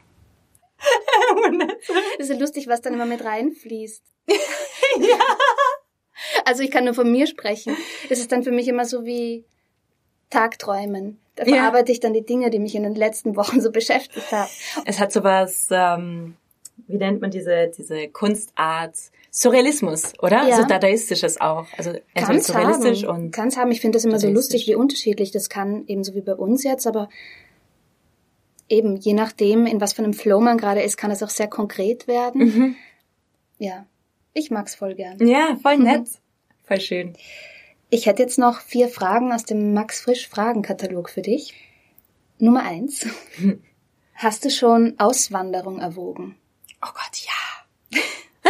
das 2.17 2.27
ist 2.27 2.29
ja 2.29 2.37
lustig, 2.37 2.67
was 2.67 2.81
dann 2.81 2.93
immer 2.93 3.05
mit 3.05 3.23
reinfließt. 3.23 4.03
ja. 4.27 5.19
Also 6.45 6.63
ich 6.63 6.71
kann 6.71 6.85
nur 6.85 6.93
von 6.93 7.11
mir 7.11 7.27
sprechen. 7.27 7.75
Es 8.09 8.19
ist 8.19 8.31
dann 8.31 8.43
für 8.43 8.51
mich 8.51 8.67
immer 8.67 8.85
so 8.85 9.05
wie 9.05 9.45
Tagträumen. 10.29 11.19
Da 11.35 11.45
verarbeite 11.45 11.91
ja. 11.91 11.93
ich 11.93 11.99
dann 11.99 12.13
die 12.13 12.25
Dinge, 12.25 12.49
die 12.49 12.59
mich 12.59 12.75
in 12.75 12.83
den 12.83 12.95
letzten 12.95 13.35
Wochen 13.35 13.61
so 13.61 13.71
beschäftigt 13.71 14.31
haben. 14.31 14.49
Es 14.85 14.99
hat 14.99 15.11
sowas, 15.11 15.67
ähm, 15.71 16.35
wie 16.87 16.97
nennt 16.97 17.21
man 17.21 17.31
diese, 17.31 17.71
diese 17.75 18.07
Kunstart, 18.09 18.95
Surrealismus, 19.29 20.13
oder? 20.21 20.47
Ja. 20.47 20.57
So 20.57 20.63
dadaistisches 20.65 21.39
auch. 21.39 21.67
Also 21.77 21.91
entweder 22.13 22.41
surrealistisch 22.41 23.03
haben. 23.03 23.25
und. 23.25 23.31
Kann 23.31 23.47
es 23.47 23.57
haben. 23.57 23.71
Ich 23.71 23.81
finde 23.81 23.97
das 23.97 24.05
immer 24.05 24.19
so 24.19 24.29
lustig, 24.29 24.67
wie 24.67 24.75
unterschiedlich 24.75 25.31
das 25.31 25.49
kann, 25.49 25.85
ebenso 25.87 26.15
wie 26.15 26.21
bei 26.21 26.35
uns 26.35 26.63
jetzt, 26.63 26.85
aber 26.87 27.09
eben, 28.67 28.97
je 28.97 29.13
nachdem, 29.13 29.65
in 29.65 29.79
was 29.79 29.93
für 29.93 30.03
einem 30.03 30.13
Flow 30.13 30.39
man 30.39 30.57
gerade 30.57 30.81
ist, 30.81 30.97
kann 30.97 31.11
es 31.11 31.23
auch 31.23 31.29
sehr 31.29 31.47
konkret 31.47 32.07
werden. 32.07 32.41
Mhm. 32.41 32.75
Ja. 33.57 33.85
Ich 34.33 34.49
mag's 34.49 34.75
voll 34.75 34.95
gern. 34.95 35.25
Ja, 35.25 35.57
voll 35.61 35.77
nett. 35.77 36.07
voll 36.63 36.79
schön. 36.79 37.13
Ich 37.89 38.05
hätte 38.05 38.23
jetzt 38.23 38.39
noch 38.39 38.61
vier 38.61 38.87
Fragen 38.87 39.33
aus 39.33 39.43
dem 39.43 39.73
Max 39.73 39.99
Frisch 39.99 40.29
Fragenkatalog 40.29 41.09
für 41.09 41.21
dich. 41.21 41.53
Nummer 42.39 42.63
eins. 42.63 43.05
Hast 44.13 44.45
du 44.45 44.49
schon 44.49 44.95
Auswanderung 44.97 45.79
erwogen? 45.79 46.35
Oh 46.83 46.89
Gott, 46.93 47.25
ja. 47.25 48.01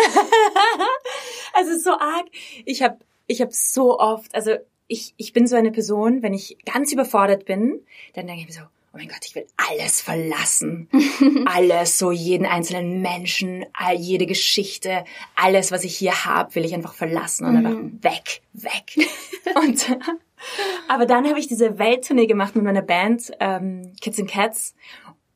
also 1.53 1.77
so 1.77 1.91
arg. 1.91 2.27
Ich 2.65 2.81
habe 2.81 2.97
ich 3.27 3.41
hab 3.41 3.53
so 3.53 3.99
oft, 3.99 4.33
also 4.35 4.55
ich, 4.87 5.13
ich 5.17 5.33
bin 5.33 5.47
so 5.47 5.55
eine 5.55 5.71
Person, 5.71 6.21
wenn 6.21 6.33
ich 6.33 6.57
ganz 6.65 6.91
überfordert 6.91 7.45
bin, 7.45 7.81
dann 8.13 8.27
denke 8.27 8.41
ich 8.41 8.47
mir 8.47 8.53
so, 8.53 8.61
oh 8.93 8.97
mein 8.97 9.07
Gott, 9.07 9.25
ich 9.25 9.35
will 9.35 9.47
alles 9.55 10.01
verlassen. 10.01 10.89
alles, 11.45 11.97
so 11.97 12.11
jeden 12.11 12.45
einzelnen 12.45 13.01
Menschen, 13.01 13.65
all, 13.73 13.95
jede 13.95 14.25
Geschichte, 14.25 15.05
alles, 15.35 15.71
was 15.71 15.85
ich 15.85 15.97
hier 15.97 16.25
habe, 16.25 16.55
will 16.55 16.65
ich 16.65 16.73
einfach 16.73 16.93
verlassen 16.93 17.45
und 17.45 17.59
mhm. 17.59 17.65
einfach 17.65 18.11
weg, 18.11 18.41
weg. 18.53 19.07
und 19.55 19.97
aber 20.89 21.05
dann 21.05 21.27
habe 21.27 21.39
ich 21.39 21.47
diese 21.47 21.79
Welttournee 21.79 22.27
gemacht 22.27 22.55
mit 22.55 22.65
meiner 22.65 22.81
Band 22.81 23.31
ähm, 23.39 23.93
Kids 24.01 24.19
and 24.19 24.29
Cats. 24.29 24.75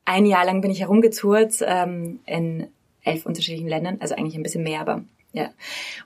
Ein 0.03 0.25
Jahr 0.25 0.45
lang 0.45 0.61
bin 0.61 0.69
ich 0.69 0.81
herumgetourt 0.81 1.55
ähm, 1.61 2.19
in 2.25 2.67
elf 3.05 3.25
unterschiedlichen 3.25 3.67
Ländern, 3.67 3.97
also 3.99 4.15
eigentlich 4.15 4.35
ein 4.35 4.43
bisschen 4.43 4.63
mehr, 4.63 4.81
aber 4.81 5.03
ja. 5.31 5.49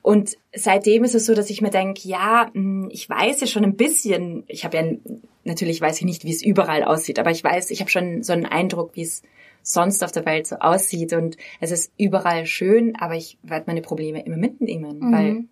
Und 0.02 0.38
seitdem 0.56 1.04
ist 1.04 1.14
es 1.14 1.28
so, 1.28 1.36
dass 1.36 1.52
ich 1.52 1.62
mir 1.62 1.70
denke, 1.70 2.08
ja, 2.08 2.50
hm, 2.52 2.90
ich 2.92 3.08
weiß 3.08 3.42
ja 3.42 3.48
schon 3.48 3.64
ein 3.64 3.76
bisschen, 3.76 4.44
ich 4.48 4.66
habe 4.66 4.78
ja, 4.78 4.84
natürlich 5.44 5.80
weiß 5.80 6.00
ich 6.00 6.06
nicht, 6.06 6.26
wie 6.26 6.32
es 6.32 6.42
überall 6.42 6.84
aussieht, 6.84 7.20
aber 7.20 7.30
ich 7.30 7.44
weiß, 7.44 7.70
ich 7.70 7.80
habe 7.80 7.92
schon 7.92 8.24
so 8.24 8.34
einen 8.34 8.46
Eindruck, 8.46 8.96
wie 8.96 9.04
es 9.04 9.22
sonst 9.62 10.04
auf 10.04 10.12
der 10.12 10.26
Welt 10.26 10.48
so 10.48 10.58
aussieht. 10.58 11.14
Und 11.14 11.38
es 11.60 11.72
ist 11.72 11.92
überall 11.98 12.46
schön, 12.46 12.96
aber 12.96 13.16
ich 13.16 13.38
werde 13.44 13.66
meine 13.68 13.82
Probleme 13.82 14.24
immer 14.26 14.38
mitnehmen, 14.38 15.00
mhm. 15.00 15.14
weil 15.14 15.44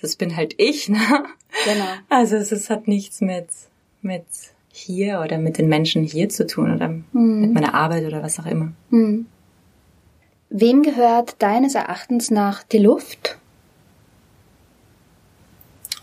das 0.00 0.16
bin 0.16 0.36
halt 0.36 0.54
ich, 0.58 0.88
ne? 0.88 0.98
Genau. 1.64 1.86
Also 2.08 2.36
es, 2.36 2.52
es 2.52 2.68
hat 2.68 2.88
nichts 2.88 3.20
mit, 3.20 3.48
mit 4.02 4.26
hier 4.70 5.22
oder 5.24 5.38
mit 5.38 5.56
den 5.56 5.68
Menschen 5.68 6.04
hier 6.04 6.28
zu 6.28 6.46
tun 6.46 6.74
oder 6.74 6.88
mhm. 6.88 7.40
mit 7.40 7.54
meiner 7.54 7.74
Arbeit 7.74 8.04
oder 8.04 8.22
was 8.22 8.38
auch 8.38 8.46
immer. 8.46 8.72
Mhm. 8.90 9.26
Wem 10.50 10.82
gehört 10.82 11.40
deines 11.42 11.74
Erachtens 11.74 12.30
nach 12.30 12.62
die 12.62 12.78
Luft? 12.78 13.38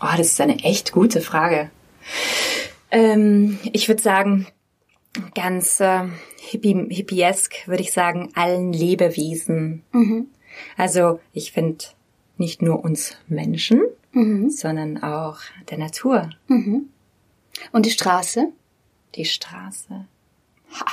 Oh, 0.00 0.16
das 0.16 0.28
ist 0.28 0.40
eine 0.40 0.62
echt 0.62 0.92
gute 0.92 1.20
Frage. 1.20 1.70
Ähm, 2.90 3.58
ich 3.72 3.88
würde 3.88 4.02
sagen, 4.02 4.46
ganz 5.34 5.80
äh, 5.80 6.04
hippie, 6.38 6.86
hippiesk 6.90 7.66
würde 7.66 7.82
ich 7.82 7.92
sagen, 7.92 8.30
allen 8.34 8.72
Lebewesen. 8.72 9.82
Mhm. 9.92 10.28
Also 10.76 11.20
ich 11.32 11.52
finde 11.52 11.84
nicht 12.36 12.62
nur 12.62 12.84
uns 12.84 13.16
Menschen, 13.26 13.82
mhm. 14.12 14.50
sondern 14.50 15.02
auch 15.02 15.38
der 15.70 15.78
Natur. 15.78 16.30
Mhm. 16.48 16.88
Und 17.72 17.86
die 17.86 17.90
Straße? 17.90 18.52
Die 19.14 19.24
Straße. 19.24 20.06
Ha. 20.78 20.86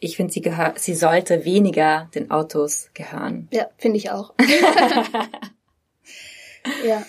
Ich 0.00 0.16
finde, 0.16 0.32
sie 0.32 0.40
gehört, 0.40 0.78
sie 0.78 0.94
sollte 0.94 1.44
weniger 1.44 2.08
den 2.14 2.30
Autos 2.30 2.88
gehören. 2.94 3.48
Ja, 3.52 3.68
finde 3.76 3.98
ich 3.98 4.10
auch. 4.10 4.32
ja. 6.86 7.04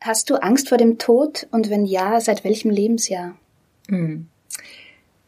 Hast 0.00 0.30
du 0.30 0.36
Angst 0.36 0.70
vor 0.70 0.78
dem 0.78 0.98
Tod 0.98 1.46
und 1.50 1.68
wenn 1.68 1.84
ja, 1.84 2.18
seit 2.20 2.44
welchem 2.44 2.70
Lebensjahr? 2.70 3.36
Hm. 3.88 4.28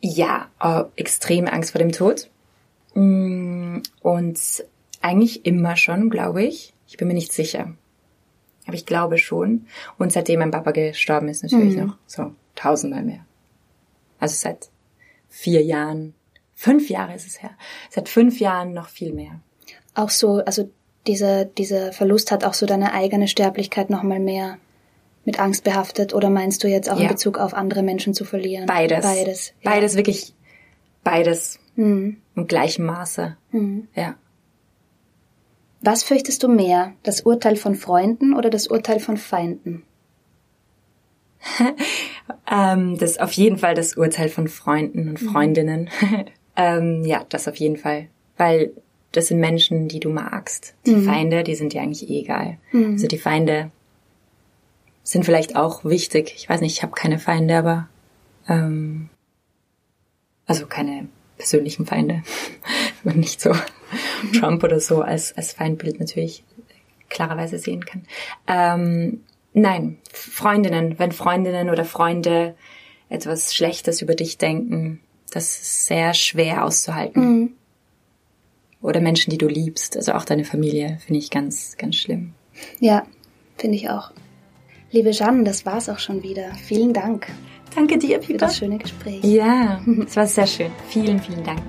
Ja, 0.01 0.49
oh, 0.63 0.85
extreme 0.97 1.53
Angst 1.53 1.73
vor 1.73 1.81
dem 1.81 1.93
Tod. 1.93 2.31
Hm, 2.95 3.83
und 4.01 4.41
eigentlich 5.03 5.45
immer 5.45 5.77
schon, 5.77 6.09
glaube 6.09 6.45
ich. 6.45 6.73
Ich 6.87 6.97
bin 6.97 7.09
mir 7.09 7.15
nicht 7.15 7.33
sicher. 7.33 7.75
Aber 8.67 8.75
ich 8.75 8.87
glaube 8.87 9.19
schon. 9.19 9.67
Und 9.99 10.13
seitdem 10.13 10.41
mein 10.41 10.51
Papa 10.51 10.71
gestorben 10.71 11.29
ist, 11.29 11.43
natürlich 11.43 11.77
mhm. 11.77 11.87
noch 11.87 11.97
so 12.07 12.33
tausendmal 12.55 13.03
mehr. 13.03 13.25
Also 14.19 14.35
seit 14.35 14.71
vier 15.29 15.63
Jahren, 15.63 16.15
fünf 16.55 16.89
Jahre 16.91 17.15
ist 17.15 17.27
es 17.27 17.43
her. 17.43 17.51
Seit 17.91 18.09
fünf 18.09 18.41
Jahren 18.41 18.73
noch 18.73 18.89
viel 18.89 19.13
mehr. 19.13 19.41
Auch 19.95 20.11
so, 20.11 20.43
also 20.45 20.71
dieser, 21.07 21.45
dieser 21.45 21.93
Verlust 21.93 22.31
hat 22.31 22.45
auch 22.45 22.55
so 22.55 22.67
deine 22.67 22.93
eigene 22.93 23.29
Sterblichkeit 23.29 23.91
nochmal 23.91 24.21
mehr 24.21 24.59
mit 25.25 25.41
Angst 25.41 25.65
behaftet 25.65 26.15
oder 26.15 26.31
meinst 26.31 26.65
du 26.65 26.69
jetzt 26.69 26.91
auch 26.91 26.97
ja. 26.97 27.03
in 27.03 27.09
Bezug 27.09 27.39
auf 27.39 27.55
andere 27.55 27.83
Menschen 27.83 28.15
zu 28.15 28.25
verlieren? 28.25 28.67
Beides. 28.67 29.03
Beides. 29.05 29.53
Ja. 29.61 29.71
Beides, 29.71 29.97
wirklich 29.97 30.35
beides. 31.05 31.59
Mhm. 31.77 32.19
Im 32.35 32.47
gleichen 32.47 32.85
Maße. 32.85 33.37
Mhm. 33.53 33.89
Ja. 33.95 34.17
Was 35.81 36.03
fürchtest 36.03 36.43
du 36.43 36.49
mehr, 36.49 36.95
das 37.03 37.21
Urteil 37.21 37.57
von 37.57 37.75
Freunden 37.75 38.35
oder 38.35 38.51
das 38.51 38.67
Urteil 38.67 39.01
von 39.01 39.17
Feinden? 39.17 39.85
ähm, 42.51 42.99
das 42.99 43.19
auf 43.19 43.33
jeden 43.33 43.59
Fall 43.59 43.75
das 43.75 43.97
Urteil 43.97 44.29
von 44.29 44.49
Freunden 44.49 45.09
und 45.09 45.23
mhm. 45.23 45.29
Freundinnen. 45.31 45.91
ähm, 46.57 47.05
ja, 47.05 47.25
das 47.29 47.49
auf 47.49 47.57
jeden 47.57 47.77
Fall. 47.77 48.09
Weil 48.37 48.73
das 49.13 49.29
sind 49.29 49.41
Menschen, 49.41 49.89
die 49.89 50.01
du 50.01 50.11
magst. 50.11 50.75
Die 50.87 50.95
mhm. 50.95 51.05
Feinde, 51.05 51.43
die 51.43 51.55
sind 51.55 51.73
dir 51.73 51.83
eigentlich 51.83 52.09
eh 52.09 52.21
egal. 52.21 52.59
Mhm. 52.73 52.93
Also 52.93 53.07
die 53.07 53.19
Feinde 53.19 53.71
sind 55.03 55.25
vielleicht 55.25 55.57
auch 55.57 55.85
wichtig. 55.85 56.35
Ich 56.37 56.49
weiß 56.49 56.61
nicht, 56.61 56.73
ich 56.77 56.83
habe 56.83 56.93
keine 56.93 57.19
Feinde, 57.19 57.57
aber 57.57 57.89
ähm, 58.49 59.09
also 60.47 60.67
keine 60.67 61.09
persönlichen 61.39 61.87
Feinde. 61.87 62.23
Nicht 63.05 63.41
so 63.41 63.55
Trump 64.39 64.63
oder 64.65 64.81
so 64.81 65.01
als, 65.01 65.35
als 65.37 65.53
Feindbild 65.53 66.01
natürlich 66.01 66.45
klarerweise 67.09 67.59
sehen 67.59 67.87
kann. 67.87 68.05
Ähm, 68.47 69.23
nein, 69.53 69.99
Freundinnen, 70.13 70.99
wenn 70.99 71.13
Freundinnen 71.13 71.71
oder 71.71 71.85
Freunde 71.85 72.55
etwas 73.09 73.55
Schlechtes 73.55 74.03
über 74.03 74.15
dich 74.15 74.39
denken, 74.39 75.01
das 75.31 75.61
ist 75.61 75.87
sehr 75.87 76.15
schwer 76.15 76.65
auszuhalten. 76.65 77.23
Mhm. 77.23 77.51
Oder 78.81 79.01
Menschen, 79.01 79.31
die 79.31 79.39
du 79.39 79.49
liebst, 79.49 79.97
also 79.97 80.13
auch 80.13 80.25
deine 80.25 80.45
Familie, 80.45 80.99
finde 81.05 81.19
ich 81.19 81.31
ganz, 81.31 81.77
ganz 81.77 81.97
schlimm. 81.97 82.33
Ja, 82.79 83.05
finde 83.57 83.77
ich 83.77 83.91
auch. 83.91 84.13
Liebe 84.91 85.11
Jeanne, 85.11 85.45
das 85.45 85.67
war's 85.67 85.89
auch 85.89 85.99
schon 85.99 86.23
wieder. 86.23 86.55
Vielen 86.55 86.93
Dank. 86.93 87.27
Danke 87.75 87.99
dir, 87.99 88.19
Pieper. 88.19 88.33
Für 88.33 88.39
das 88.39 88.57
schöne 88.57 88.79
Gespräch. 88.79 89.23
Ja, 89.25 89.83
es 90.07 90.17
war 90.17 90.27
sehr 90.27 90.47
schön. 90.47 90.71
Vielen, 90.89 91.21
vielen 91.21 91.45
Dank. 91.45 91.61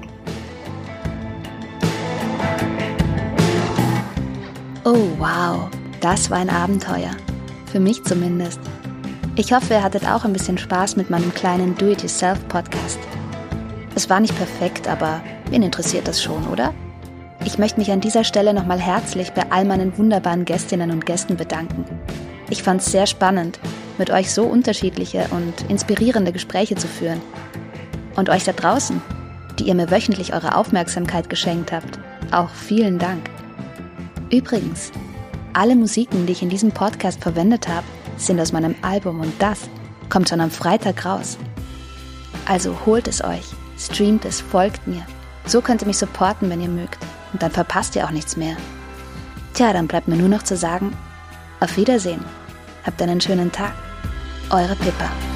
Oh, 4.86 5.10
wow. 5.18 5.70
Das 6.00 6.30
war 6.30 6.38
ein 6.38 6.50
Abenteuer. 6.50 7.12
Für 7.72 7.80
mich 7.80 8.04
zumindest. 8.04 8.60
Ich 9.36 9.54
hoffe, 9.54 9.76
ihr 9.76 9.84
hattet 9.84 10.06
auch 10.08 10.26
ein 10.26 10.34
bisschen 10.34 10.58
Spaß 10.58 10.96
mit 10.96 11.10
meinem 11.10 11.34
kleinen 11.34 11.76
Do-it-yourself-Podcast. 11.76 12.98
Es 13.94 14.10
war 14.10 14.20
nicht 14.20 14.36
perfekt, 14.36 14.88
aber 14.88 15.22
wen 15.50 15.62
interessiert 15.62 16.08
das 16.08 16.22
schon, 16.22 16.48
oder? 16.48 16.74
Ich 17.46 17.60
möchte 17.60 17.80
mich 17.80 17.92
an 17.92 18.02
dieser 18.02 18.24
Stelle 18.24 18.54
nochmal 18.54 18.80
herzlich 18.80 19.32
bei 19.34 19.52
all 19.52 19.66
meinen 19.66 19.98
wunderbaren 19.98 20.46
Gästinnen 20.46 20.90
und 20.90 21.06
Gästen 21.06 21.38
bedanken. 21.38 21.86
Ich 22.50 22.64
fand 22.64 22.82
es 22.82 22.92
sehr 22.92 23.06
spannend, 23.06 23.60
mit 24.00 24.10
euch 24.10 24.34
so 24.34 24.46
unterschiedliche 24.46 25.28
und 25.30 25.70
inspirierende 25.70 26.32
Gespräche 26.32 26.76
zu 26.76 26.88
führen. 26.88 27.22
Und 28.16 28.30
euch 28.30 28.46
da 28.46 28.52
draußen, 28.52 29.00
die 29.60 29.66
ihr 29.66 29.76
mir 29.76 29.92
wöchentlich 29.92 30.34
eure 30.34 30.56
Aufmerksamkeit 30.56 31.30
geschenkt 31.30 31.72
habt, 31.72 32.00
auch 32.32 32.50
vielen 32.50 32.98
Dank. 32.98 33.30
Übrigens, 34.32 34.92
alle 35.54 35.76
Musiken, 35.76 36.26
die 36.26 36.34
ich 36.34 36.42
in 36.42 36.50
diesem 36.50 36.72
Podcast 36.72 37.22
verwendet 37.22 37.68
habe, 37.68 37.86
sind 38.18 38.40
aus 38.40 38.52
meinem 38.52 38.76
Album 38.82 39.20
und 39.20 39.34
das 39.40 39.70
kommt 40.10 40.30
schon 40.30 40.42
am 40.42 40.52
Freitag 40.52 41.06
raus. 41.06 41.38
Also 42.46 42.76
holt 42.86 43.08
es 43.08 43.24
euch, 43.24 43.46
streamt 43.78 44.26
es, 44.26 44.42
folgt 44.42 44.88
mir. 44.88 45.06
So 45.46 45.62
könnt 45.62 45.82
ihr 45.82 45.88
mich 45.88 45.98
supporten, 45.98 46.50
wenn 46.50 46.62
ihr 46.62 46.70
mögt. 46.70 47.00
Und 47.34 47.42
dann 47.42 47.52
verpasst 47.52 47.96
ihr 47.96 48.06
auch 48.06 48.12
nichts 48.12 48.38
mehr. 48.38 48.58
Tja, 49.54 49.74
dann 49.74 49.88
bleibt 49.88 50.08
mir 50.08 50.18
nur 50.18 50.30
noch 50.30 50.44
zu 50.44 50.58
sagen, 50.58 50.96
auf 51.60 51.78
Wiedersehen. 51.78 52.24
Habt 52.86 53.02
einen 53.02 53.22
schönen 53.22 53.52
Tag. 53.52 53.74
Eure 54.50 54.76
Pippa. 54.76 55.29